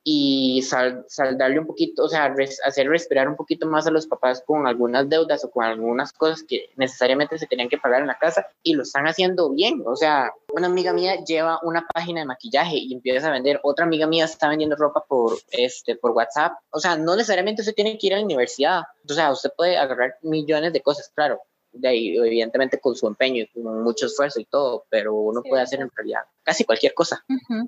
y 0.07 0.61
sal, 0.63 1.07
saldarle 1.09 1.59
un 1.59 1.67
poquito, 1.67 2.05
o 2.05 2.09
sea, 2.09 2.33
hacer 2.67 2.89
respirar 2.89 3.27
un 3.27 3.37
poquito 3.37 3.67
más 3.67 3.87
a 3.87 3.91
los 3.91 4.07
papás 4.07 4.43
con 4.47 4.67
algunas 4.67 5.09
deudas 5.09 5.43
o 5.45 5.51
con 5.51 5.65
algunas 5.65 6.13
cosas 6.13 6.45
que 6.47 6.69
necesariamente 6.77 7.39
se 7.39 7.47
tenían 7.47 7.71
que 7.71 7.79
pagar 7.79 8.03
en 8.03 8.09
la 8.09 8.19
casa 8.19 8.47
y 8.63 8.75
lo 8.75 8.83
están 8.83 9.07
haciendo 9.07 9.49
bien. 9.51 9.83
O 9.87 9.97
sea, 9.97 10.31
una 10.53 10.67
amiga 10.67 10.93
mía 10.93 11.25
lleva 11.25 11.59
una 11.63 11.87
página 11.93 12.21
de 12.21 12.27
maquillaje 12.27 12.77
y 12.77 12.93
empieza 12.93 13.29
a 13.29 13.33
vender, 13.33 13.61
otra 13.63 13.87
amiga 13.87 14.07
mía 14.07 14.27
está 14.27 14.49
vendiendo 14.49 14.77
ropa 14.77 15.03
por, 15.09 15.39
este, 15.51 15.97
por 15.97 16.11
WhatsApp. 16.11 16.53
O 16.71 16.81
sea, 16.81 16.99
no 16.99 17.17
necesariamente 17.17 17.63
usted 17.63 17.75
tiene 17.75 17.97
que 17.97 18.07
ir 18.09 18.15
a 18.15 18.19
la 18.19 18.25
universidad. 18.25 18.83
O 19.09 19.15
sea, 19.15 19.33
usted 19.33 19.51
puede 19.57 19.79
agarrar 19.79 20.19
millones 20.21 20.75
de 20.75 20.83
cosas, 20.83 21.11
claro, 21.15 21.41
de 21.75 21.89
ahí, 21.89 22.17
evidentemente 22.17 22.79
con 22.79 22.95
su 22.95 23.07
empeño 23.07 23.43
y 23.43 23.63
con 23.63 23.83
mucho 23.83 24.07
esfuerzo 24.07 24.41
y 24.41 24.45
todo, 24.45 24.85
pero 24.89 25.15
uno 25.15 25.43
puede 25.43 25.63
hacer 25.63 25.81
en 25.81 25.91
realidad 25.95 26.21
casi 26.43 26.65
cualquier 26.65 26.95
cosa. 26.95 27.25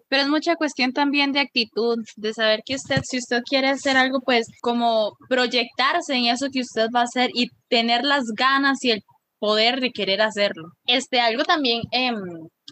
Pero 0.08 0.22
es 0.22 0.28
mucha 0.28 0.56
cuestión 0.56 0.92
también 0.92 1.32
de 1.32 1.40
actitud, 1.40 1.98
de 2.16 2.32
saber 2.32 2.62
que 2.64 2.76
usted, 2.76 3.00
si 3.04 3.18
usted 3.18 3.42
quiere 3.48 3.68
hacer 3.68 3.96
algo, 3.96 4.20
pues 4.20 4.46
como 4.60 5.16
proyectarse 5.28 6.14
en 6.14 6.26
eso 6.26 6.48
que 6.52 6.60
usted 6.60 6.88
va 6.94 7.00
a 7.00 7.04
hacer 7.04 7.30
y 7.34 7.48
tener 7.68 8.04
las 8.04 8.24
ganas 8.36 8.82
y 8.84 8.92
el 8.92 9.02
poder 9.38 9.80
de 9.80 9.90
querer 9.90 10.22
hacerlo. 10.22 10.72
Este, 10.86 11.20
algo 11.20 11.44
también 11.44 11.82
eh, 11.92 12.12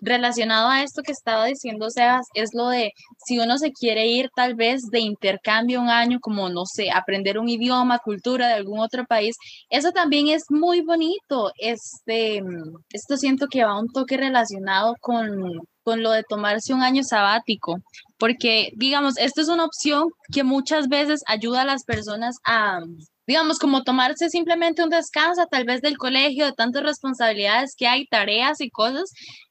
relacionado 0.03 0.69
a 0.69 0.83
esto 0.83 1.03
que 1.03 1.13
estaba 1.13 1.47
diciendo 1.47 1.91
Sebas, 1.91 2.27
es 2.35 2.51
lo 2.55 2.69
de 2.69 2.93
si 3.25 3.39
uno 3.39 3.59
se 3.59 3.73
quiere 3.73 4.07
ir 4.07 4.31
tal 4.35 4.55
vez 4.55 4.83
de 4.91 5.01
intercambio 5.01 5.81
un 5.81 5.89
año, 5.89 6.19
como 6.21 6.49
no 6.49 6.65
sé, 6.67 6.91
aprender 6.91 7.39
un 7.39 7.49
idioma, 7.49 7.99
cultura 7.99 8.49
de 8.49 8.55
algún 8.55 8.81
otro 8.81 9.05
país, 9.05 9.37
eso 9.71 9.93
también 9.93 10.29
es 10.29 10.45
muy 10.49 10.81
bonito. 10.83 11.53
Este, 11.59 12.43
esto 12.91 13.17
siento 13.17 13.47
que 13.49 13.65
va 13.65 13.79
un 13.79 13.89
toque 13.93 14.17
relacionado 14.17 14.95
con, 15.01 15.61
con 15.83 16.03
lo 16.03 16.11
de 16.11 16.25
tomarse 16.25 16.75
un 16.75 16.83
año 16.83 17.03
sabático, 17.05 17.77
porque 18.19 18.71
digamos, 18.77 19.17
esto 19.19 19.41
es 19.41 19.49
una 19.49 19.65
opción 19.65 20.09
que 20.33 20.45
muchas 20.45 20.89
veces 20.89 21.23
ayuda 21.27 21.63
a 21.63 21.67
las 21.67 21.85
personas 21.85 22.37
a 22.45 22.81
digamos, 23.27 23.59
como 23.59 23.83
tomarse 23.85 24.29
simplemente 24.29 24.83
un 24.83 24.91
descanso 24.91 25.47
tal 25.51 25.65
vez 25.65 25.81
del 25.81 25.97
colegio, 25.97 26.45
de 26.45 26.53
tantas 26.53 26.83
responsabilidades 26.83 27.75
que 27.77 27.87
hay, 27.87 28.07
tareas 28.07 28.61
y 28.61 28.71
cosas, 28.71 29.11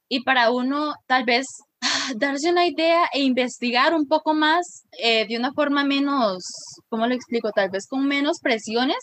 y 0.09 0.23
para 0.23 0.51
uno 0.51 0.93
tal 1.07 1.25
vez 1.25 1.45
darse 2.17 2.49
una 2.49 2.65
idea 2.67 3.05
e 3.13 3.21
investigar 3.21 3.93
un 3.93 4.07
poco 4.07 4.33
más 4.33 4.83
eh, 4.99 5.25
de 5.27 5.37
una 5.37 5.51
forma 5.53 5.83
menos, 5.83 6.43
¿cómo 6.89 7.07
lo 7.07 7.13
explico? 7.13 7.51
Tal 7.51 7.69
vez 7.69 7.87
con 7.87 8.07
menos 8.07 8.39
presiones, 8.41 8.97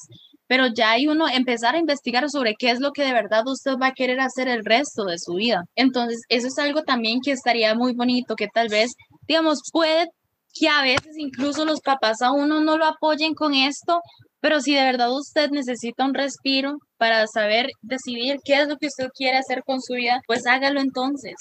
pero 0.47 0.67
ya 0.67 0.93
hay 0.93 1.07
uno 1.07 1.29
empezar 1.29 1.75
a 1.75 1.79
investigar 1.79 2.29
sobre 2.29 2.55
qué 2.59 2.71
es 2.71 2.81
lo 2.81 2.93
que 2.93 3.05
de 3.05 3.13
verdad 3.13 3.47
usted 3.47 3.77
va 3.81 3.89
a 3.89 3.95
querer 3.95 4.21
hacer 4.21 4.49
el 4.49 4.65
resto 4.65 5.05
de 5.05 5.19
su 5.19 5.35
vida. 5.35 5.63
Entonces, 5.77 6.23
eso 6.29 6.49
es 6.49 6.59
algo 6.59 6.83
también 6.83 7.21
que 7.25 7.33
estaría 7.33 7.75
muy 7.75 7.95
bonito, 7.95 8.35
que 8.35 8.49
tal 8.53 8.69
vez, 8.69 8.93
digamos, 9.29 9.61
puede 9.73 10.09
que 10.53 10.69
a 10.69 10.83
veces 10.83 11.17
incluso 11.17 11.65
los 11.65 11.81
papás 11.81 12.23
a 12.23 12.33
uno 12.33 12.61
no 12.61 12.77
lo 12.79 12.85
apoyen 12.85 13.35
con 13.35 13.55
esto, 13.55 14.01
pero 14.41 14.61
si 14.61 14.75
de 14.75 14.83
verdad 14.83 15.13
usted 15.13 15.51
necesita 15.51 16.05
un 16.05 16.15
respiro 16.15 16.79
para 17.01 17.27
saber 17.27 17.71
decidir 17.81 18.41
qué 18.45 18.61
es 18.61 18.69
lo 18.69 18.77
que 18.77 18.89
usted 18.89 19.09
quiere 19.17 19.39
hacer 19.39 19.65
con 19.65 19.81
su 19.81 19.95
vida, 19.95 20.21
pues 20.27 20.47
hágalo 20.47 20.81
entonces. 20.81 21.35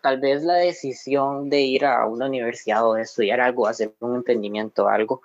Tal 0.00 0.18
vez 0.18 0.42
la 0.44 0.54
decisión 0.54 1.50
de 1.50 1.60
ir 1.60 1.84
a 1.84 2.06
una 2.06 2.24
universidad 2.24 2.88
o 2.88 2.94
de 2.94 3.02
estudiar 3.02 3.42
algo, 3.42 3.66
hacer 3.66 3.92
un 4.00 4.16
emprendimiento, 4.16 4.88
algo, 4.88 5.20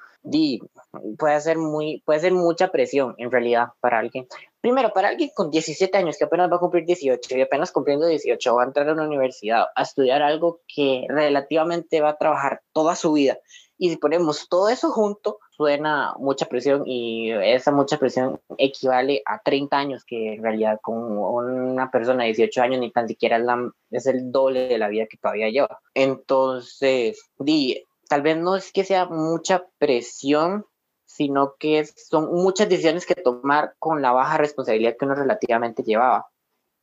puede 1.17 1.39
ser 1.39 1.57
muy, 1.57 2.01
puede 2.05 2.19
ser 2.19 2.33
mucha 2.33 2.67
presión 2.67 3.15
en 3.17 3.31
realidad 3.31 3.67
para 3.79 3.99
alguien. 3.99 4.27
Primero, 4.59 4.91
para 4.91 5.07
alguien 5.07 5.29
con 5.33 5.49
17 5.49 5.97
años 5.97 6.17
que 6.17 6.25
apenas 6.25 6.51
va 6.51 6.57
a 6.57 6.59
cumplir 6.59 6.83
18 6.85 7.37
y 7.37 7.41
apenas 7.41 7.71
cumpliendo 7.71 8.05
18 8.05 8.53
va 8.53 8.63
a 8.63 8.65
entrar 8.65 8.89
a 8.89 8.93
una 8.93 9.07
universidad 9.07 9.67
a 9.73 9.81
estudiar 9.81 10.21
algo 10.23 10.59
que 10.67 11.05
relativamente 11.07 12.01
va 12.01 12.09
a 12.09 12.17
trabajar 12.17 12.61
toda 12.73 12.97
su 12.97 13.13
vida. 13.13 13.37
Y 13.77 13.91
si 13.91 13.95
ponemos 13.95 14.49
todo 14.49 14.67
eso 14.67 14.91
junto, 14.91 15.39
suena 15.57 16.13
mucha 16.19 16.45
presión 16.45 16.83
y 16.85 17.31
esa 17.31 17.71
mucha 17.71 17.97
presión 17.97 18.39
equivale 18.57 19.23
a 19.25 19.39
30 19.39 19.77
años, 19.77 20.05
que 20.05 20.35
en 20.35 20.43
realidad 20.43 20.79
con 20.81 21.17
una 21.17 21.89
persona 21.89 22.23
de 22.23 22.33
18 22.33 22.61
años 22.61 22.79
ni 22.79 22.91
tan 22.91 23.07
siquiera 23.07 23.37
es, 23.37 23.43
la, 23.43 23.71
es 23.89 24.05
el 24.05 24.31
doble 24.31 24.67
de 24.67 24.77
la 24.77 24.87
vida 24.87 25.07
que 25.09 25.17
todavía 25.17 25.49
lleva. 25.49 25.79
Entonces, 25.95 27.19
di, 27.39 27.83
tal 28.07 28.21
vez 28.21 28.37
no 28.37 28.55
es 28.55 28.71
que 28.71 28.83
sea 28.83 29.07
mucha 29.07 29.65
presión, 29.79 30.65
sino 31.05 31.55
que 31.57 31.85
son 31.85 32.31
muchas 32.31 32.69
decisiones 32.69 33.05
que 33.05 33.15
tomar 33.15 33.73
con 33.79 34.01
la 34.01 34.11
baja 34.11 34.37
responsabilidad 34.37 34.95
que 34.97 35.05
uno 35.05 35.15
relativamente 35.15 35.81
llevaba. 35.83 36.27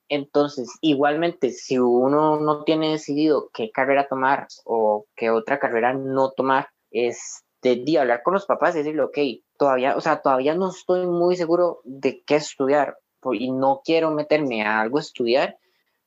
Entonces, 0.08 0.68
igualmente, 0.80 1.50
si 1.50 1.78
uno 1.78 2.40
no 2.40 2.64
tiene 2.64 2.90
decidido 2.90 3.50
qué 3.54 3.70
carrera 3.70 4.08
tomar 4.08 4.48
o 4.64 5.06
qué 5.14 5.30
otra 5.30 5.58
carrera 5.58 5.94
no 5.94 6.30
tomar, 6.32 6.68
es 6.90 7.43
de, 7.64 7.98
hablar 7.98 8.22
con 8.22 8.34
los 8.34 8.46
papás 8.46 8.74
y 8.74 8.78
decirle, 8.78 9.02
ok, 9.02 9.18
todavía, 9.58 9.96
o 9.96 10.00
sea, 10.00 10.20
todavía 10.20 10.54
no 10.54 10.70
estoy 10.70 11.06
muy 11.06 11.36
seguro 11.36 11.80
de 11.84 12.22
qué 12.24 12.36
estudiar 12.36 12.98
y 13.32 13.50
no 13.50 13.80
quiero 13.82 14.10
meterme 14.10 14.62
a 14.62 14.82
algo 14.82 14.98
estudiar 14.98 15.56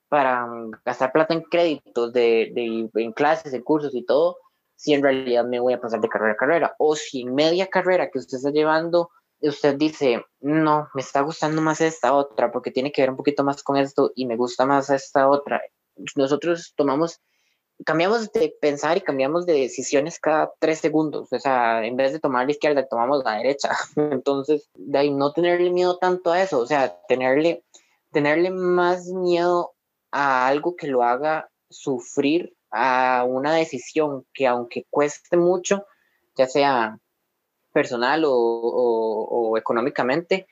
para 0.08 0.46
mm, 0.46 0.72
gastar 0.86 1.12
plata 1.12 1.34
en 1.34 1.42
créditos, 1.42 2.14
de, 2.14 2.52
de, 2.54 2.90
en 3.02 3.12
clases, 3.12 3.54
en 3.54 3.64
cursos 3.64 3.96
y 3.96 4.06
todo, 4.06 4.38
si 4.76 4.94
en 4.94 5.02
realidad 5.02 5.46
me 5.46 5.60
voy 5.60 5.74
a 5.74 5.82
pasar 5.82 6.00
de 6.00 6.10
carrera 6.10 6.34
a 6.34 6.38
carrera. 6.38 6.76
O 6.78 6.96
si 6.96 7.26
media 7.26 7.68
carrera 7.68 8.12
que 8.12 8.20
usted 8.20 8.38
está 8.38 8.52
llevando, 8.52 9.10
usted 9.42 9.76
dice, 9.76 10.24
no, 10.40 10.90
me 10.94 11.02
está 11.02 11.22
gustando 11.22 11.62
más 11.62 11.82
esta 11.82 12.14
otra 12.14 12.52
porque 12.52 12.72
tiene 12.72 12.92
que 12.92 13.02
ver 13.02 13.10
un 13.10 13.18
poquito 13.18 13.44
más 13.44 13.64
con 13.64 13.78
esto 13.78 14.12
y 14.16 14.28
me 14.28 14.36
gusta 14.36 14.68
más 14.68 14.92
esta 14.92 15.28
otra. 15.28 15.62
Nosotros 16.16 16.74
tomamos 16.76 17.20
cambiamos 17.86 18.32
de 18.32 18.56
pensar 18.60 18.98
y 18.98 19.02
cambiamos 19.02 19.46
de 19.46 19.54
decisiones 19.54 20.20
cada 20.20 20.52
tres 20.60 20.80
segundos. 20.80 21.32
O 21.32 21.40
sea, 21.40 21.86
en 21.86 21.96
vez 21.96 22.12
de 22.12 22.20
tomar 22.20 22.46
la 22.46 22.52
izquierda, 22.52 22.88
tomamos 22.88 23.24
la 23.24 23.38
derecha. 23.38 23.70
Entonces, 23.96 24.70
de 24.76 24.98
ahí 24.98 25.12
no 25.12 25.32
tenerle 25.34 25.70
miedo 25.70 25.98
tanto 25.98 26.32
a 26.32 26.42
eso, 26.42 26.60
o 26.60 26.66
sea, 26.66 26.98
tenerle, 27.08 27.64
tenerle 28.12 28.50
más 28.50 29.08
miedo 29.08 29.74
a 30.12 30.48
algo 30.48 30.76
que 30.76 30.88
lo 30.88 31.04
haga 31.04 31.50
sufrir 31.70 32.56
a 32.72 33.26
una 33.28 33.54
decisión 33.54 34.26
que 34.34 34.48
aunque 34.48 34.86
cueste 34.90 35.38
mucho, 35.38 35.86
ya 36.36 36.48
sea 36.48 37.00
personal 37.74 38.24
o, 38.26 38.32
o 38.34 39.58
económicamente, 39.58 40.48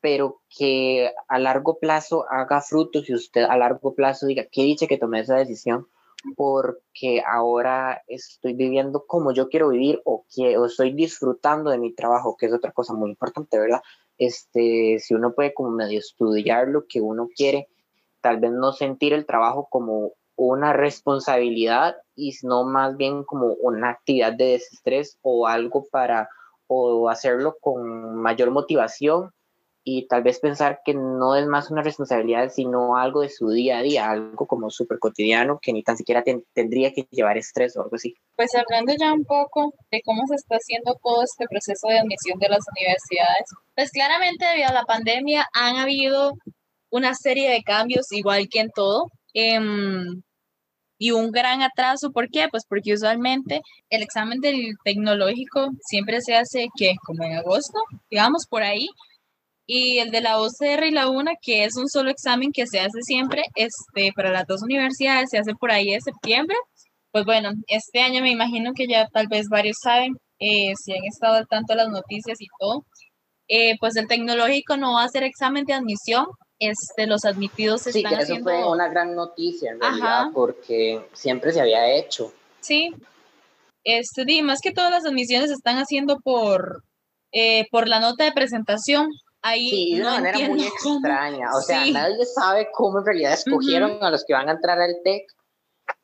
pero 0.00 0.42
que 0.48 1.12
a 1.28 1.38
largo 1.38 1.78
plazo 1.78 2.26
haga 2.30 2.60
frutos 2.60 3.08
y 3.08 3.14
usted 3.14 3.42
a 3.42 3.56
largo 3.56 3.94
plazo 3.94 4.26
diga, 4.26 4.44
qué 4.50 4.62
dice 4.62 4.86
que 4.86 4.98
tomé 4.98 5.20
esa 5.20 5.36
decisión, 5.36 5.88
porque 6.36 7.22
ahora 7.26 8.02
estoy 8.06 8.54
viviendo 8.54 9.04
como 9.06 9.32
yo 9.32 9.48
quiero 9.48 9.68
vivir 9.68 10.00
o, 10.04 10.24
que, 10.34 10.54
estoy 10.54 10.92
disfrutando 10.92 11.70
de 11.70 11.78
mi 11.78 11.94
trabajo, 11.94 12.36
que 12.36 12.46
es 12.46 12.52
otra 12.52 12.72
cosa 12.72 12.94
muy 12.94 13.10
importante, 13.10 13.58
¿verdad? 13.58 13.80
Este, 14.18 14.98
si 14.98 15.14
uno 15.14 15.32
puede 15.32 15.54
como 15.54 15.70
medio 15.70 15.98
estudiar 15.98 16.68
lo 16.68 16.86
que 16.86 17.00
uno 17.00 17.28
quiere, 17.34 17.68
tal 18.20 18.40
vez 18.40 18.52
no 18.52 18.72
sentir 18.72 19.12
el 19.12 19.26
trabajo 19.26 19.68
como 19.70 20.12
una 20.36 20.72
responsabilidad 20.72 21.96
y 22.14 22.34
no 22.42 22.64
más 22.64 22.96
bien 22.96 23.24
como 23.24 23.54
una 23.54 23.90
actividad 23.90 24.32
de 24.32 24.52
desestrés 24.52 25.18
o 25.22 25.46
algo 25.46 25.86
para 25.90 26.28
o 26.66 27.08
hacerlo 27.08 27.56
con 27.60 28.16
mayor 28.16 28.50
motivación 28.50 29.32
y 29.90 30.06
tal 30.06 30.22
vez 30.22 30.38
pensar 30.38 30.82
que 30.84 30.92
no 30.92 31.34
es 31.34 31.46
más 31.46 31.70
una 31.70 31.80
responsabilidad, 31.80 32.50
sino 32.50 32.98
algo 32.98 33.22
de 33.22 33.30
su 33.30 33.48
día 33.48 33.78
a 33.78 33.82
día, 33.82 34.10
algo 34.10 34.46
como 34.46 34.68
súper 34.68 34.98
cotidiano 34.98 35.58
que 35.62 35.72
ni 35.72 35.82
tan 35.82 35.96
siquiera 35.96 36.22
tendría 36.52 36.92
que 36.92 37.06
llevar 37.10 37.38
estrés 37.38 37.74
o 37.74 37.82
algo 37.82 37.96
así. 37.96 38.14
Pues 38.36 38.54
hablando 38.54 38.92
ya 39.00 39.14
un 39.14 39.24
poco 39.24 39.72
de 39.90 40.02
cómo 40.04 40.26
se 40.26 40.34
está 40.34 40.56
haciendo 40.56 40.94
todo 41.02 41.22
este 41.22 41.46
proceso 41.48 41.88
de 41.88 42.00
admisión 42.00 42.38
de 42.38 42.50
las 42.50 42.66
universidades, 42.76 43.46
pues 43.74 43.90
claramente 43.90 44.44
debido 44.44 44.68
a 44.68 44.74
la 44.74 44.84
pandemia 44.84 45.48
han 45.54 45.76
habido 45.76 46.34
una 46.90 47.14
serie 47.14 47.50
de 47.50 47.62
cambios, 47.62 48.12
igual 48.12 48.46
que 48.50 48.60
en 48.60 48.70
todo. 48.74 49.06
Em, 49.32 50.22
y 50.98 51.12
un 51.12 51.30
gran 51.30 51.62
atraso, 51.62 52.10
¿por 52.10 52.28
qué? 52.28 52.48
Pues 52.50 52.64
porque 52.68 52.92
usualmente 52.92 53.62
el 53.88 54.02
examen 54.02 54.40
del 54.40 54.74
tecnológico 54.84 55.70
siempre 55.80 56.20
se 56.20 56.34
hace 56.34 56.68
que 56.76 56.96
como 57.06 57.24
en 57.24 57.38
agosto, 57.38 57.78
digamos 58.10 58.46
por 58.50 58.62
ahí, 58.62 58.88
y 59.70 59.98
el 59.98 60.10
de 60.10 60.22
la 60.22 60.40
OCR 60.40 60.84
y 60.86 60.90
la 60.90 61.10
UNA, 61.10 61.32
que 61.42 61.64
es 61.64 61.76
un 61.76 61.88
solo 61.88 62.10
examen 62.10 62.52
que 62.52 62.66
se 62.66 62.80
hace 62.80 63.02
siempre 63.02 63.42
este, 63.54 64.12
para 64.16 64.32
las 64.32 64.46
dos 64.46 64.62
universidades, 64.62 65.28
se 65.30 65.36
hace 65.36 65.54
por 65.54 65.70
ahí 65.70 65.92
de 65.92 66.00
septiembre. 66.00 66.56
pues 67.12 67.26
bueno, 67.26 67.50
este 67.66 68.00
año 68.00 68.22
me 68.22 68.30
imagino 68.30 68.72
que 68.74 68.86
ya 68.86 69.06
tal 69.12 69.28
vez 69.28 69.46
varios 69.50 69.76
saben, 69.82 70.14
eh, 70.38 70.72
si 70.82 70.92
han 70.94 71.04
estado 71.04 71.34
al 71.34 71.46
tanto 71.48 71.74
de 71.74 71.76
las 71.76 71.90
noticias 71.90 72.40
y 72.40 72.46
todo, 72.58 72.86
eh, 73.48 73.76
pues 73.78 73.96
el 73.96 74.08
tecnológico 74.08 74.78
no 74.78 74.94
va 74.94 75.02
a 75.02 75.04
hacer 75.04 75.22
examen 75.22 75.66
de 75.66 75.74
admisión, 75.74 76.24
este, 76.58 77.06
los 77.06 77.26
admitidos 77.26 77.82
sí, 77.82 77.90
están 77.98 78.14
eso 78.14 78.22
haciendo... 78.22 78.44
fue 78.44 78.66
una 78.66 78.88
gran 78.88 79.14
noticia 79.14 79.72
en 79.72 79.80
realidad, 79.80 80.20
Ajá. 80.20 80.30
porque 80.32 81.06
siempre 81.12 81.52
se 81.52 81.60
había 81.60 81.92
hecho. 81.92 82.32
Sí, 82.60 82.94
este, 83.84 84.24
di, 84.24 84.40
más 84.40 84.60
que 84.62 84.72
todas 84.72 84.90
las 84.90 85.04
admisiones 85.04 85.48
se 85.48 85.54
están 85.54 85.76
haciendo 85.76 86.20
por, 86.20 86.84
eh, 87.32 87.66
por 87.70 87.86
la 87.86 88.00
nota 88.00 88.24
de 88.24 88.32
presentación. 88.32 89.08
Ahí 89.48 89.68
Sí, 89.70 89.94
de 89.96 90.02
no 90.02 90.08
una 90.08 90.14
manera 90.20 90.38
muy 90.48 90.68
cómo- 90.82 90.96
extraña. 90.96 91.50
O 91.56 91.60
sea, 91.60 91.84
Sí. 91.84 91.92
nadie 91.92 92.24
sabe 92.26 92.68
cómo 92.72 92.98
en 93.00 93.06
realidad 93.06 93.32
escogieron 93.34 93.98
a 94.02 94.10
los 94.10 94.24
que 94.24 94.32
van 94.34 94.48
a 94.48 94.52
entrar 94.52 94.80
al 94.80 94.96
TEC. 95.04 95.26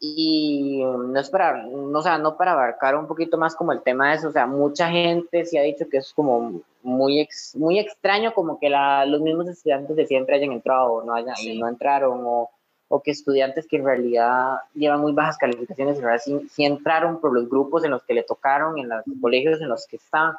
Y 0.01 0.83
no 0.83 1.19
es 1.21 1.29
para, 1.31 1.63
no, 1.63 1.99
o 1.99 2.03
sea, 2.03 2.17
no 2.19 2.37
para 2.37 2.53
abarcar 2.53 2.97
un 2.97 3.07
poquito 3.07 3.37
más 3.37 3.55
como 3.55 3.73
el 3.73 3.83
tema 3.83 4.11
de 4.11 4.17
eso, 4.17 4.29
o 4.29 4.33
sea, 4.33 4.47
mucha 4.47 4.89
gente 4.89 5.45
sí 5.45 5.59
ha 5.59 5.63
dicho 5.63 5.87
que 5.91 5.99
es 5.99 6.13
como 6.15 6.61
muy, 6.83 7.21
ex- 7.21 7.55
muy 7.57 7.79
extraño 7.79 8.33
como 8.35 8.59
que 8.59 8.69
la, 8.71 9.05
los 9.07 9.21
mismos 9.21 9.47
estudiantes 9.49 9.95
de 9.97 10.07
siempre 10.07 10.37
hayan 10.37 10.53
entrado 10.53 10.87
o 10.93 11.05
no, 11.05 11.15
hayan, 11.15 11.37
Sí. 11.37 11.59
no 11.59 11.69
entraron, 11.69 12.23
o, 12.25 12.51
o 12.89 13.01
que 13.03 13.11
estudiantes 13.11 13.67
que 13.67 13.77
en 13.77 13.85
realidad 13.85 14.57
llevan 14.75 15.01
muy 15.01 15.13
bajas 15.13 15.37
calificaciones, 15.39 15.97
en 15.99 16.03
realidad 16.05 16.23
sí, 16.25 16.49
sí 16.51 16.65
entraron 16.65 17.21
por 17.21 17.33
los 17.35 17.49
grupos 17.49 17.85
en 17.85 17.91
los 17.91 18.03
que 18.05 18.15
le 18.15 18.23
tocaron, 18.23 18.79
en 18.79 18.89
los 18.89 19.03
colegios 19.21 19.61
en 19.61 19.69
los 19.69 19.87
que 19.87 19.97
están. 19.97 20.33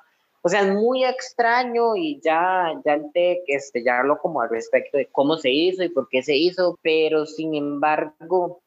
O 0.46 0.50
sea, 0.50 0.62
es 0.62 0.76
muy 0.76 1.04
extraño 1.04 1.96
y 1.96 2.22
ya, 2.24 2.80
ya 2.86 2.94
el 2.94 3.12
TEC 3.12 3.40
este, 3.48 3.84
ya 3.84 4.04
como 4.22 4.42
al 4.42 4.50
respecto 4.50 4.96
de 4.96 5.08
cómo 5.08 5.38
se 5.38 5.50
hizo 5.50 5.84
y 5.84 5.90
por 5.90 6.08
qué 6.08 6.22
se 6.22 6.36
hizo, 6.36 6.78
pero 6.84 7.26
sin 7.26 7.56
embargo, 7.56 8.62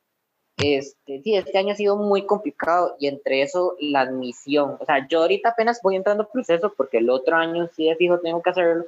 este, 0.57 1.23
sí, 1.23 1.37
este 1.37 1.57
año 1.57 1.75
ha 1.75 1.77
sido 1.77 1.95
muy 1.95 2.27
complicado 2.27 2.97
y 2.99 3.07
entre 3.07 3.43
eso 3.43 3.77
la 3.79 4.01
admisión. 4.01 4.77
O 4.81 4.85
sea, 4.85 5.07
yo 5.07 5.21
ahorita 5.21 5.51
apenas 5.51 5.81
voy 5.81 5.95
entrando 5.95 6.25
en 6.25 6.31
proceso 6.33 6.75
porque 6.77 6.99
el 6.99 7.11
otro 7.11 7.37
año 7.37 7.71
sí 7.77 7.89
de 7.89 7.95
fijo 7.95 8.19
tengo 8.19 8.43
que 8.43 8.51
hacerlo 8.51 8.85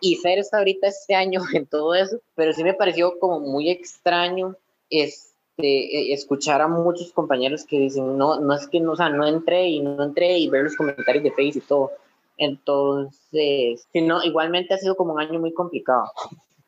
y 0.00 0.16
Fer 0.16 0.38
está 0.38 0.58
ahorita 0.58 0.88
este 0.88 1.14
año 1.14 1.40
en 1.54 1.64
todo 1.64 1.94
eso, 1.94 2.20
pero 2.34 2.52
sí 2.52 2.62
me 2.62 2.74
pareció 2.74 3.18
como 3.18 3.40
muy 3.40 3.70
extraño 3.70 4.54
este, 4.90 5.30
eh, 5.66 6.12
escuchar 6.12 6.60
a 6.60 6.68
muchos 6.68 7.10
compañeros 7.10 7.64
que 7.64 7.78
dicen, 7.78 8.18
no, 8.18 8.38
no 8.38 8.52
es 8.52 8.68
que 8.68 8.80
no, 8.80 8.92
o 8.92 8.96
sea, 8.96 9.08
no 9.08 9.26
entré 9.26 9.66
y 9.68 9.80
no 9.80 10.04
entré 10.04 10.36
y 10.36 10.50
ver 10.50 10.64
los 10.64 10.76
comentarios 10.76 11.24
de 11.24 11.30
Face 11.30 11.56
y 11.56 11.60
todo. 11.62 11.90
Entonces, 12.36 13.86
sí, 13.92 14.00
no, 14.02 14.22
igualmente 14.22 14.74
ha 14.74 14.78
sido 14.78 14.96
como 14.96 15.14
un 15.14 15.20
año 15.20 15.38
muy 15.38 15.52
complicado. 15.52 16.04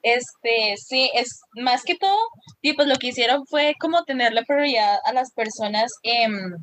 Este, 0.03 0.77
sí, 0.77 1.11
es 1.15 1.41
más 1.55 1.83
que 1.83 1.97
todo, 1.97 2.19
y 2.63 2.75
pues 2.75 2.87
lo 2.87 2.97
que 2.97 3.09
hicieron 3.09 3.45
fue 3.47 3.75
como 3.81 4.05
tenerle 4.05 4.45
prioridad 4.45 4.99
a 5.05 5.13
las 5.13 5.33
personas, 5.33 5.91
em, 6.05 6.55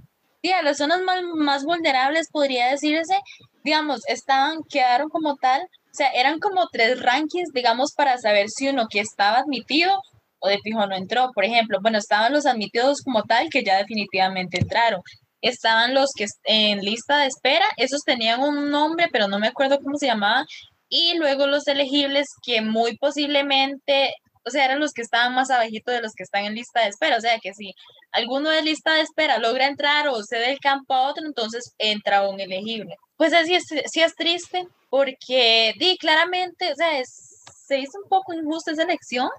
sí, 0.42 0.52
las 0.64 0.78
zonas 0.78 1.02
más, 1.02 1.22
más 1.36 1.66
vulnerables, 1.66 2.30
podría 2.32 2.68
decirse, 2.68 3.16
digamos, 3.64 4.02
estaban, 4.08 4.60
quedaron 4.70 5.10
como 5.10 5.36
tal, 5.36 5.62
o 5.62 5.96
sea, 5.96 6.10
eran 6.12 6.40
como 6.40 6.68
tres 6.72 7.02
rankings, 7.02 7.52
digamos, 7.54 7.94
para 7.94 8.18
saber 8.18 8.50
si 8.50 8.68
uno 8.68 8.88
que 8.90 9.00
estaba 9.00 9.40
admitido 9.40 9.92
o 10.40 10.48
de 10.48 10.60
fijo 10.60 10.86
no 10.88 10.96
entró. 10.96 11.32
Por 11.34 11.46
ejemplo, 11.46 11.78
bueno, 11.82 12.00
estaban 12.00 12.34
los 12.34 12.46
admitidos 12.46 13.02
como 13.02 13.24
tal, 13.24 13.50
que 13.50 13.64
ya 13.64 13.78
definitivamente 13.78 14.60
entraron. 14.60 15.02
Estaban 15.44 15.94
los 15.94 16.12
que 16.16 16.26
en 16.46 16.80
lista 16.80 17.20
de 17.20 17.28
espera, 17.28 17.66
esos 17.78 18.02
tenían 18.04 18.42
un 18.42 18.72
nombre, 18.72 19.08
pero 19.12 19.28
no 19.28 19.40
me 19.40 19.48
acuerdo 19.48 19.78
cómo 19.80 19.98
se 19.98 20.08
llamaban, 20.08 20.46
y 20.90 21.18
luego 21.18 21.48
los 21.48 21.68
elegibles 21.68 22.28
que 22.46 22.62
muy 22.62 22.98
posiblemente, 22.98 24.16
o 24.46 24.50
sea, 24.50 24.66
eran 24.66 24.80
los 24.80 24.94
que 24.94 25.02
estaban 25.02 25.36
más 25.36 25.50
abajito 25.52 25.92
de 25.92 26.02
los 26.02 26.14
que 26.14 26.24
están 26.24 26.46
en 26.46 26.56
lista 26.56 26.82
de 26.82 26.90
espera, 26.90 27.18
o 27.18 27.22
sea, 27.22 27.40
que 27.40 27.54
si 27.54 27.74
alguno 28.14 28.50
de 28.50 28.62
lista 28.62 28.94
de 28.94 29.02
espera 29.02 29.38
logra 29.38 29.68
entrar 29.68 30.08
o 30.08 30.24
cede 30.24 30.52
el 30.52 30.60
campo 30.60 30.94
a 30.94 31.10
otro, 31.10 31.26
entonces 31.26 31.74
entra 31.78 32.28
un 32.28 32.40
elegible. 32.40 32.96
Pues 33.18 33.34
así 33.34 33.56
es, 33.56 33.66
sí 33.68 34.02
es 34.02 34.16
triste, 34.16 34.68
porque 34.90 35.74
di 35.78 35.98
claramente, 35.98 36.72
o 36.72 36.76
sea, 36.76 36.90
se 37.04 37.80
hizo 37.80 37.98
un 38.04 38.08
poco 38.10 38.34
injusta 38.34 38.72
esa 38.72 38.84
elección, 38.84 39.30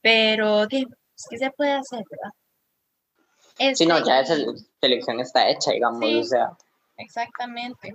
pero 0.00 0.66
di, 0.66 0.84
pues, 0.86 1.26
¿qué 1.30 1.38
se 1.38 1.50
puede 1.52 1.72
hacer, 1.72 2.02
verdad? 2.10 2.32
Sí, 3.74 3.86
no, 3.86 3.96
Este, 3.98 4.08
ya 4.08 4.20
esa 4.20 4.36
selección 4.80 5.20
está 5.20 5.48
hecha, 5.48 5.72
digamos, 5.72 6.00
Sí. 6.00 6.16
o 6.20 6.24
sea, 6.24 6.50
Exactamente. 6.96 7.92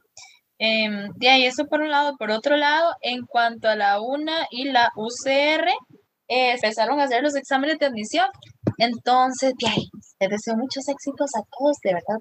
Em, 0.59 1.11
de 1.15 1.29
ahí 1.29 1.45
eso 1.45 1.65
por 1.65 1.81
un 1.81 1.91
lado. 1.91 2.15
Por 2.17 2.31
otro 2.31 2.55
lado, 2.57 2.95
en 3.01 3.25
cuanto 3.25 3.67
a 3.67 3.75
la 3.75 3.99
UNA 3.99 4.47
y 4.51 4.65
la 4.65 4.91
UCR, 4.95 5.67
eh, 6.29 6.51
empezaron 6.53 6.99
a 6.99 7.03
hacer 7.03 7.21
los 7.21 7.35
exámenes 7.35 7.79
de 7.79 7.87
admisión. 7.87 8.27
Entonces, 8.77 9.53
de 9.57 9.67
ahí, 9.69 9.89
les 10.19 10.29
deseo 10.29 10.55
muchos 10.55 10.87
éxitos 10.87 11.31
a 11.35 11.41
todos, 11.57 11.77
de 11.83 11.93
verdad. 11.93 12.19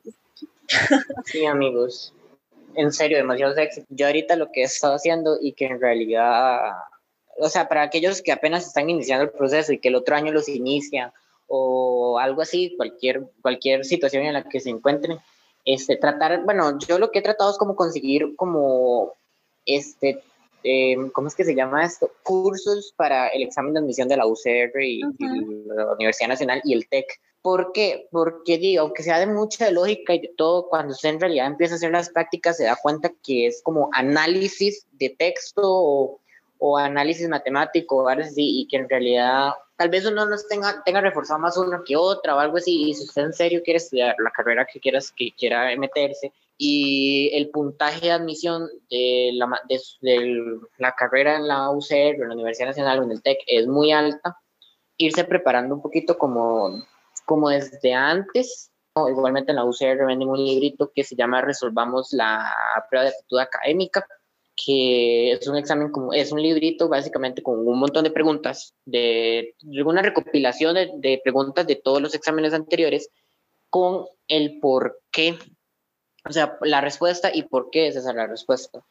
Sí, 1.24 1.46
amigos. 1.46 2.14
En 2.74 2.92
serio, 2.92 3.18
demasiado 3.18 3.54
sexy. 3.54 3.84
Yo 3.90 4.06
ahorita 4.06 4.36
lo 4.36 4.50
que 4.50 4.62
he 4.62 4.64
estado 4.64 4.94
haciendo 4.94 5.36
y 5.40 5.52
que 5.52 5.66
en 5.66 5.80
realidad, 5.80 6.72
o 7.38 7.48
sea, 7.48 7.68
para 7.68 7.82
aquellos 7.82 8.22
que 8.22 8.32
apenas 8.32 8.66
están 8.66 8.88
iniciando 8.88 9.24
el 9.24 9.30
proceso 9.30 9.72
y 9.72 9.78
que 9.78 9.88
el 9.88 9.94
otro 9.94 10.16
año 10.16 10.32
los 10.32 10.48
inician 10.48 11.12
o 11.54 12.18
algo 12.18 12.40
así, 12.40 12.74
cualquier, 12.78 13.28
cualquier 13.42 13.84
situación 13.84 14.24
en 14.24 14.32
la 14.32 14.42
que 14.42 14.58
se 14.58 14.70
encuentren, 14.70 15.18
este, 15.66 15.96
tratar, 15.96 16.44
bueno, 16.44 16.78
yo 16.78 16.98
lo 16.98 17.10
que 17.10 17.18
he 17.18 17.22
tratado 17.22 17.50
es 17.50 17.58
como 17.58 17.76
conseguir 17.76 18.34
como, 18.36 19.12
este, 19.66 20.22
eh, 20.64 20.96
¿cómo 21.12 21.28
es 21.28 21.34
que 21.34 21.44
se 21.44 21.54
llama 21.54 21.84
esto? 21.84 22.10
Cursos 22.22 22.94
para 22.96 23.28
el 23.28 23.42
examen 23.42 23.74
de 23.74 23.80
admisión 23.80 24.08
de 24.08 24.16
la 24.16 24.26
UCR 24.26 24.82
y, 24.82 25.00
y 25.00 25.04
Ujú. 25.04 25.74
la 25.74 25.92
Universidad 25.92 26.28
Nacional 26.30 26.62
y 26.64 26.72
el 26.72 26.88
TEC. 26.88 27.20
¿Por 27.42 27.72
qué? 27.72 28.08
Porque 28.10 28.56
digo, 28.56 28.84
aunque 28.84 29.02
sea 29.02 29.18
de 29.18 29.26
mucha 29.26 29.70
lógica 29.70 30.14
y 30.14 30.20
de 30.20 30.32
todo, 30.34 30.68
cuando 30.70 30.94
usted 30.94 31.10
en 31.10 31.20
realidad 31.20 31.48
empieza 31.48 31.74
a 31.74 31.76
hacer 31.76 31.90
las 31.90 32.08
prácticas 32.08 32.56
se 32.56 32.64
da 32.64 32.78
cuenta 32.80 33.12
que 33.22 33.46
es 33.46 33.60
como 33.62 33.90
análisis 33.92 34.86
de 34.92 35.10
texto 35.10 35.60
o, 35.64 36.20
o 36.64 36.78
análisis 36.78 37.28
matemático 37.28 37.96
o 37.96 38.08
algo 38.08 38.22
así, 38.22 38.60
y 38.60 38.68
que 38.68 38.76
en 38.76 38.88
realidad 38.88 39.50
tal 39.76 39.88
vez 39.90 40.06
uno 40.06 40.26
no 40.26 40.36
tenga, 40.48 40.80
tenga 40.84 41.00
reforzado 41.00 41.40
más 41.40 41.56
uno 41.56 41.82
que 41.84 41.96
otra 41.96 42.36
o 42.36 42.38
algo 42.38 42.58
así, 42.58 42.90
y 42.90 42.94
si 42.94 43.02
usted 43.02 43.22
en 43.22 43.32
serio 43.32 43.62
quiere 43.64 43.78
estudiar 43.78 44.14
la 44.20 44.30
carrera 44.30 44.64
que, 44.64 44.78
quieras, 44.78 45.12
que 45.16 45.32
quiera 45.36 45.76
meterse, 45.76 46.32
y 46.56 47.34
el 47.34 47.50
puntaje 47.50 48.06
de 48.06 48.12
admisión 48.12 48.68
de 48.88 49.32
la, 49.34 49.60
de, 49.68 49.80
de 50.02 50.60
la 50.78 50.92
carrera 50.92 51.34
en 51.34 51.48
la 51.48 51.68
UCR 51.70 52.14
en 52.14 52.28
la 52.28 52.34
Universidad 52.34 52.68
Nacional 52.68 53.00
o 53.00 53.02
en 53.02 53.10
el 53.10 53.22
TEC 53.22 53.38
es 53.48 53.66
muy 53.66 53.90
alta, 53.90 54.38
irse 54.96 55.24
preparando 55.24 55.74
un 55.74 55.82
poquito 55.82 56.16
como, 56.16 56.80
como 57.24 57.48
desde 57.48 57.92
antes. 57.92 58.70
¿no? 58.94 59.08
Igualmente 59.08 59.50
en 59.50 59.56
la 59.56 59.64
UCR 59.64 60.06
venden 60.06 60.28
un 60.28 60.44
librito 60.44 60.92
que 60.94 61.02
se 61.02 61.16
llama 61.16 61.40
Resolvamos 61.40 62.12
la 62.12 62.54
prueba 62.88 63.06
de 63.06 63.10
aptitud 63.10 63.40
académica, 63.40 64.06
que 64.56 65.32
es 65.32 65.46
un 65.48 65.56
examen, 65.56 65.90
como, 65.90 66.12
es 66.12 66.32
un 66.32 66.42
librito 66.42 66.88
básicamente 66.88 67.42
con 67.42 67.66
un 67.66 67.78
montón 67.78 68.04
de 68.04 68.10
preguntas, 68.10 68.74
de, 68.84 69.54
de 69.60 69.82
una 69.82 70.02
recopilación 70.02 70.74
de, 70.74 70.90
de 70.96 71.20
preguntas 71.22 71.66
de 71.66 71.76
todos 71.76 72.02
los 72.02 72.14
exámenes 72.14 72.52
anteriores 72.52 73.08
con 73.70 74.06
el 74.28 74.60
por 74.60 75.00
qué, 75.10 75.38
o 76.28 76.32
sea, 76.32 76.58
la 76.60 76.80
respuesta 76.80 77.30
y 77.32 77.44
por 77.44 77.70
qué 77.70 77.88
es 77.88 77.96
esa 77.96 78.12
la 78.12 78.26
respuesta. 78.26 78.84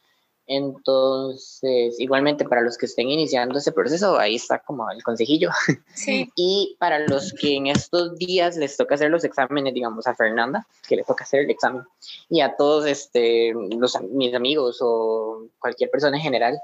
Entonces, 0.53 1.97
igualmente 1.97 2.43
para 2.43 2.59
los 2.59 2.77
que 2.77 2.85
estén 2.85 3.09
iniciando 3.09 3.57
ese 3.57 3.71
proceso, 3.71 4.19
ahí 4.19 4.35
está 4.35 4.59
como 4.59 4.91
el 4.91 5.01
consejillo. 5.01 5.49
Sí, 5.95 6.29
Y 6.35 6.75
para 6.77 6.99
los 6.99 7.31
que 7.31 7.55
en 7.55 7.67
estos 7.67 8.17
días 8.17 8.57
les 8.57 8.75
toca 8.75 8.95
hacer 8.95 9.09
los 9.11 9.23
exámenes, 9.23 9.73
digamos 9.73 10.07
a 10.07 10.15
Fernanda, 10.15 10.67
que 10.89 10.97
le 10.97 11.03
toca 11.03 11.23
hacer 11.23 11.41
el 11.41 11.51
examen, 11.51 11.83
y 12.29 12.41
a 12.41 12.57
todos 12.57 12.85
este, 12.85 13.53
los, 13.53 13.97
mis 14.01 14.33
amigos 14.33 14.79
o 14.81 15.47
cualquier 15.57 15.89
persona 15.89 16.17
en 16.17 16.23
general, 16.23 16.59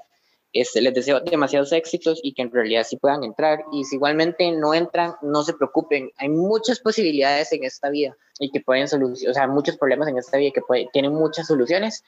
este, 0.52 0.82
les 0.82 0.93
deseo 0.93 1.21
demasiados 1.21 1.71
éxitos 1.71 2.19
y 2.21 2.34
que 2.34 2.41
en 2.41 2.52
realidad 2.52 2.84
sí 2.86 2.97
puedan 2.97 3.23
entrar. 3.23 3.63
Y 3.71 3.86
si 3.86 3.95
igualmente 3.95 4.52
no 4.52 4.73
entran, 4.73 5.15
no 5.21 5.43
se 5.43 5.54
preocupen. 5.54 6.12
Hay 6.17 6.28
muchas 6.28 6.82
posibilidades 6.82 7.54
en 7.54 7.63
esta 7.63 7.89
vida 7.89 8.17
y 8.38 8.52
que 8.52 8.60
pueden 8.60 8.89
solucionar, 8.89 9.32
o 9.32 9.34
sea, 9.34 9.47
muchos 9.47 9.78
problemas 9.78 10.10
en 10.10 10.17
esta 10.17 10.38
vida 10.38 10.52
que 10.54 10.62
puede, 10.62 10.89
tienen 10.91 11.13
muchas 11.13 11.47
soluciones. 11.47 12.04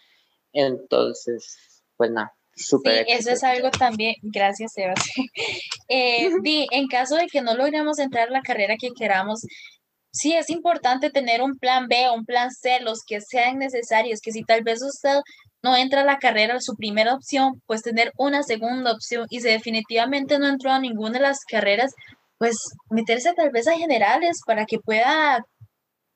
Entonces, 0.53 1.83
pues 1.97 2.12
nada, 2.12 2.33
súper. 2.55 3.05
Sí, 3.05 3.12
eso 3.12 3.31
es 3.31 3.43
algo 3.43 3.69
también, 3.71 4.15
gracias 4.21 4.73
Sebas. 4.73 4.99
Eh, 5.91 6.29
di, 6.43 6.67
en 6.71 6.88
caso 6.88 7.15
de 7.15 7.27
que 7.27 7.41
no 7.41 7.55
logremos 7.55 7.99
entrar 7.99 8.27
a 8.27 8.31
la 8.31 8.41
carrera 8.41 8.75
que 8.79 8.91
queramos, 8.91 9.41
sí 10.12 10.33
es 10.33 10.49
importante 10.49 11.09
tener 11.09 11.41
un 11.41 11.57
plan 11.57 11.88
B, 11.88 12.09
un 12.12 12.25
plan 12.25 12.51
C, 12.51 12.79
los 12.81 12.99
que 13.05 13.21
sean 13.21 13.57
necesarios, 13.57 14.19
que 14.21 14.31
si 14.31 14.43
tal 14.43 14.63
vez 14.63 14.81
usted 14.83 15.19
no 15.62 15.75
entra 15.75 16.01
a 16.01 16.05
la 16.05 16.17
carrera, 16.17 16.59
su 16.59 16.75
primera 16.75 17.13
opción, 17.13 17.62
pues 17.65 17.81
tener 17.81 18.12
una 18.17 18.43
segunda 18.43 18.93
opción 18.93 19.25
y 19.29 19.41
si 19.41 19.49
definitivamente 19.49 20.39
no 20.39 20.47
entró 20.47 20.71
a 20.71 20.79
ninguna 20.79 21.13
de 21.13 21.21
las 21.21 21.39
carreras, 21.43 21.93
pues 22.38 22.55
meterse 22.89 23.33
tal 23.33 23.49
vez 23.51 23.67
a 23.67 23.77
generales 23.77 24.39
para 24.45 24.65
que 24.65 24.79
pueda 24.79 25.43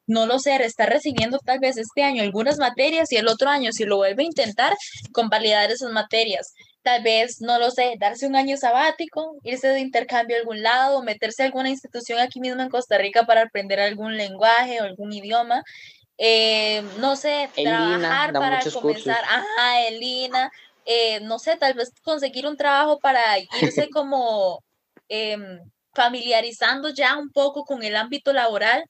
no 0.07 0.25
lo 0.25 0.39
sé, 0.39 0.55
estar 0.63 0.89
recibiendo 0.89 1.39
tal 1.39 1.59
vez 1.59 1.77
este 1.77 2.03
año 2.03 2.23
algunas 2.23 2.57
materias 2.57 3.11
y 3.11 3.17
el 3.17 3.27
otro 3.27 3.49
año, 3.49 3.71
si 3.71 3.85
lo 3.85 3.97
vuelve 3.97 4.23
a 4.23 4.27
intentar, 4.27 4.73
convalidar 5.11 5.71
esas 5.71 5.91
materias. 5.91 6.53
tal 6.81 7.01
vez, 7.01 7.39
no 7.39 7.59
lo 7.59 7.71
sé, 7.71 7.95
darse 7.97 8.27
un 8.27 8.35
año 8.35 8.57
sabático, 8.57 9.37
irse 9.43 9.69
de 9.69 9.79
intercambio 9.79 10.35
a 10.35 10.39
algún 10.39 10.61
lado, 10.61 11.01
meterse 11.01 11.43
a 11.43 11.45
alguna 11.45 11.69
institución 11.69 12.19
aquí 12.19 12.41
mismo 12.41 12.61
en 12.61 12.69
Costa 12.69 12.97
Rica 12.97 13.25
para 13.25 13.43
aprender 13.43 13.79
algún 13.79 14.17
lenguaje 14.17 14.81
o 14.81 14.83
algún 14.83 15.13
idioma. 15.13 15.63
Eh, 16.17 16.83
no 16.99 17.15
sé, 17.15 17.49
trabajar 17.55 18.33
para 18.33 18.59
comenzar, 18.71 19.23
ajá, 19.23 19.81
Elina, 19.87 20.51
eh, 20.85 21.21
no 21.21 21.39
sé, 21.39 21.55
tal 21.57 21.73
vez 21.73 21.91
conseguir 22.03 22.45
un 22.45 22.57
trabajo 22.57 22.99
para 22.99 23.21
irse 23.39 23.89
como 23.93 24.63
em, 25.09 25.59
familiarizando 25.93 26.89
ya 26.89 27.17
un 27.17 27.31
poco 27.31 27.63
con 27.63 27.83
el 27.83 27.95
ámbito 27.95 28.33
laboral. 28.33 28.83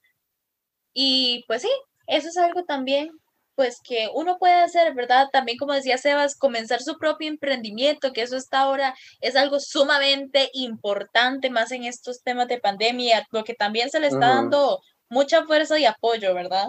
Y 0.93 1.43
pues 1.47 1.61
sí, 1.63 1.69
eso 2.07 2.29
es 2.29 2.37
algo 2.37 2.63
también 2.63 3.11
pues 3.55 3.79
que 3.83 4.09
uno 4.13 4.37
puede 4.39 4.55
hacer, 4.55 4.93
¿verdad? 4.93 5.27
También 5.31 5.57
como 5.57 5.73
decía 5.73 5.97
Sebas, 5.97 6.35
comenzar 6.35 6.81
su 6.81 6.97
propio 6.97 7.27
emprendimiento, 7.27 8.13
que 8.13 8.21
eso 8.21 8.35
está 8.35 8.61
ahora 8.61 8.95
es 9.21 9.35
algo 9.35 9.59
sumamente 9.59 10.49
importante 10.53 11.49
más 11.49 11.71
en 11.71 11.83
estos 11.83 12.23
temas 12.23 12.47
de 12.47 12.59
pandemia, 12.59 13.27
lo 13.31 13.43
que 13.43 13.53
también 13.53 13.89
se 13.89 13.99
le 13.99 14.07
está 14.07 14.27
dando 14.35 14.81
mucha 15.09 15.45
fuerza 15.45 15.77
y 15.77 15.85
apoyo, 15.85 16.33
¿verdad? 16.33 16.67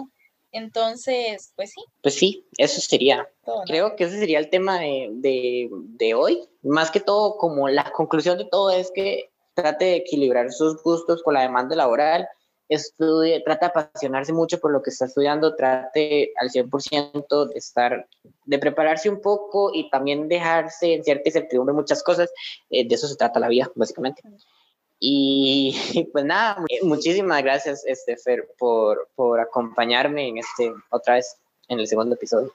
Entonces, 0.51 1.51
pues 1.55 1.71
sí. 1.71 1.83
Pues 2.01 2.15
sí, 2.15 2.47
eso 2.57 2.79
sería. 2.79 3.27
Creo 3.65 3.95
que 3.95 4.05
ese 4.05 4.19
sería 4.19 4.39
el 4.39 4.49
tema 4.49 4.79
de, 4.79 5.09
de, 5.11 5.69
de 5.71 6.13
hoy. 6.13 6.47
Más 6.61 6.91
que 6.91 7.01
todo, 7.01 7.37
como 7.37 7.67
la 7.67 7.91
conclusión 7.91 8.37
de 8.37 8.45
todo 8.45 8.71
es 8.71 8.89
que 8.91 9.31
trate 9.53 9.85
de 9.85 9.95
equilibrar 9.97 10.51
sus 10.53 10.81
gustos 10.81 11.23
con 11.23 11.33
la 11.33 11.41
demanda 11.41 11.75
laboral 11.75 12.27
estudie, 12.69 13.41
trate 13.43 13.65
de 13.65 13.69
apasionarse 13.69 14.33
mucho 14.33 14.59
por 14.59 14.71
lo 14.71 14.81
que 14.81 14.89
está 14.89 15.05
estudiando, 15.05 15.55
trate 15.55 16.31
al 16.39 16.49
100% 16.49 17.47
de 17.47 17.57
estar, 17.57 18.07
de 18.45 18.59
prepararse 18.59 19.09
un 19.09 19.21
poco 19.21 19.71
y 19.73 19.89
también 19.89 20.27
dejarse 20.27 20.93
en 20.93 21.03
cierta 21.03 21.29
incertidumbre 21.29 21.73
muchas 21.73 22.03
cosas. 22.03 22.29
Eh, 22.69 22.87
de 22.87 22.95
eso 22.95 23.07
se 23.07 23.15
trata 23.15 23.39
la 23.39 23.47
vida, 23.47 23.71
básicamente. 23.75 24.21
Y 24.99 25.75
pues 26.13 26.25
nada, 26.25 26.63
muchísimas 26.83 27.43
gracias, 27.43 27.83
este, 27.85 28.17
Fer, 28.17 28.47
por, 28.57 29.09
por 29.15 29.39
acompañarme 29.39 30.27
en 30.27 30.37
este, 30.37 30.73
otra 30.89 31.15
vez, 31.15 31.37
en 31.67 31.79
el 31.79 31.87
segundo 31.87 32.15
episodio. 32.15 32.53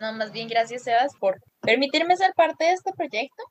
No, 0.00 0.12
más 0.12 0.30
bien 0.32 0.48
gracias, 0.48 0.82
Sebas, 0.82 1.14
por 1.18 1.40
permitirme 1.60 2.16
ser 2.16 2.34
parte 2.34 2.64
de 2.64 2.72
este 2.72 2.92
proyecto. 2.92 3.42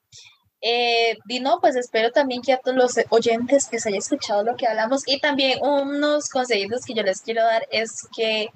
Eh, 0.62 1.18
Dino, 1.26 1.60
pues 1.62 1.76
espero 1.76 2.12
también 2.12 2.42
que 2.42 2.54
a 2.54 2.58
todos 2.58 2.78
los 2.78 3.06
oyentes 3.10 3.68
que 3.68 3.80
se 3.80 3.90
haya 3.90 4.00
escuchado 4.00 4.44
lo 4.44 4.56
que 4.56 4.68
hablamos 4.68 5.04
y 5.06 5.20
también 5.20 5.60
unos 5.62 6.30
consejitos 6.30 6.86
que 6.86 6.94
yo 6.94 7.04
les 7.04 7.22
quiero 7.22 7.44
dar 7.44 7.68
es 7.72 8.08
que 8.16 8.48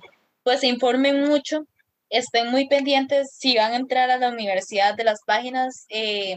pues 0.44 0.62
se 0.62 0.68
informen 0.68 1.28
mucho, 1.28 1.66
estén 2.10 2.50
muy 2.50 2.68
pendientes 2.68 3.30
si 3.38 3.56
van 3.58 3.74
a 3.74 3.78
entrar 3.78 4.10
a 4.10 4.18
la 4.18 4.30
universidad 4.30 4.96
de 4.96 5.04
las 5.04 5.20
páginas, 5.26 5.86
eh, 5.90 6.36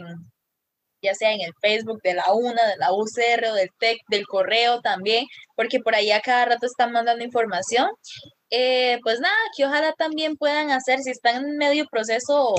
ya 1.01 1.13
sea 1.15 1.33
en 1.33 1.41
el 1.41 1.53
Facebook 1.61 2.01
de 2.01 2.13
la 2.13 2.33
UNA, 2.33 2.67
de 2.67 2.77
la 2.77 2.93
UCR 2.93 3.45
o 3.51 3.53
del 3.55 3.69
TEC, 3.77 3.99
del 4.09 4.25
correo 4.25 4.81
también, 4.81 5.25
porque 5.55 5.79
por 5.79 5.95
ahí 5.95 6.11
a 6.11 6.21
cada 6.21 6.45
rato 6.45 6.65
están 6.65 6.91
mandando 6.91 7.23
información. 7.23 7.89
Eh, 8.49 8.99
pues 9.03 9.19
nada, 9.19 9.35
que 9.57 9.65
ojalá 9.65 9.93
también 9.93 10.37
puedan 10.37 10.71
hacer, 10.71 10.99
si 10.99 11.09
están 11.11 11.43
en 11.43 11.57
medio 11.57 11.85
proceso 11.87 12.55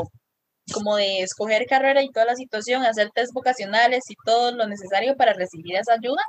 como 0.73 0.97
de 0.97 1.21
escoger 1.21 1.67
carrera 1.67 2.03
y 2.03 2.11
toda 2.11 2.27
la 2.27 2.37
situación, 2.37 2.85
hacer 2.85 3.11
test 3.15 3.33
vocacionales 3.33 4.05
y 4.09 4.15
todo 4.25 4.53
lo 4.53 4.67
necesario 4.67 5.17
para 5.17 5.35
recibir 5.35 5.77
esa 5.77 5.95
ayuda. 5.95 6.23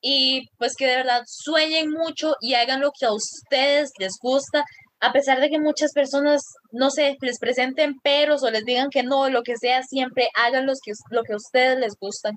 Y 0.00 0.48
pues 0.58 0.74
que 0.76 0.86
de 0.86 0.96
verdad 0.96 1.22
sueñen 1.26 1.90
mucho 1.90 2.34
y 2.40 2.54
hagan 2.54 2.80
lo 2.80 2.90
que 2.98 3.06
a 3.06 3.12
ustedes 3.12 3.90
les 3.98 4.14
gusta, 4.20 4.64
a 5.00 5.12
pesar 5.12 5.40
de 5.40 5.48
que 5.50 5.58
muchas 5.60 5.92
personas, 5.92 6.42
no 6.72 6.90
sé, 6.90 7.16
les 7.20 7.38
presenten 7.38 7.98
peros 8.00 8.42
o 8.42 8.50
les 8.50 8.64
digan 8.64 8.90
que 8.90 9.02
no, 9.02 9.28
lo 9.30 9.42
que 9.42 9.56
sea, 9.56 9.82
siempre 9.82 10.28
hagan 10.34 10.66
lo 10.66 10.74
que, 10.84 10.92
lo 11.10 11.22
que 11.22 11.32
a 11.34 11.36
ustedes 11.36 11.78
les 11.78 11.94
gustan. 11.98 12.36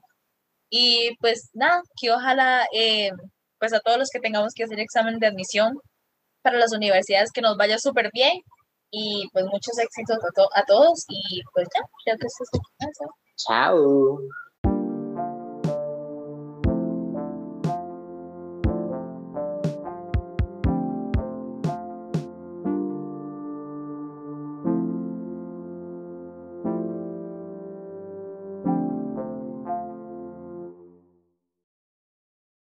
Y 0.70 1.16
pues 1.20 1.50
nada, 1.54 1.82
que 2.00 2.12
ojalá, 2.12 2.68
eh, 2.74 3.12
pues 3.60 3.74
a 3.74 3.80
todos 3.80 3.98
los 4.00 4.10
que 4.12 4.20
tengamos 4.20 4.54
que 4.56 4.64
hacer 4.64 4.80
examen 4.80 5.20
de 5.20 5.28
admisión 5.28 5.74
para 6.42 6.58
las 6.58 6.74
universidades, 6.74 7.32
que 7.32 7.42
nos 7.42 7.58
vaya 7.58 7.78
súper 7.80 8.10
bien 8.14 8.42
y 8.92 9.28
pues 9.34 9.46
muchos 9.46 9.78
éxitos 9.78 10.18
a, 10.54 10.64
todos 10.66 11.06
y 11.10 11.42
pues 11.54 11.68
ya, 11.76 11.82
creo 12.04 12.18
que 12.18 12.28
eso 12.28 12.44
es. 12.44 13.00
Chao. 13.36 14.20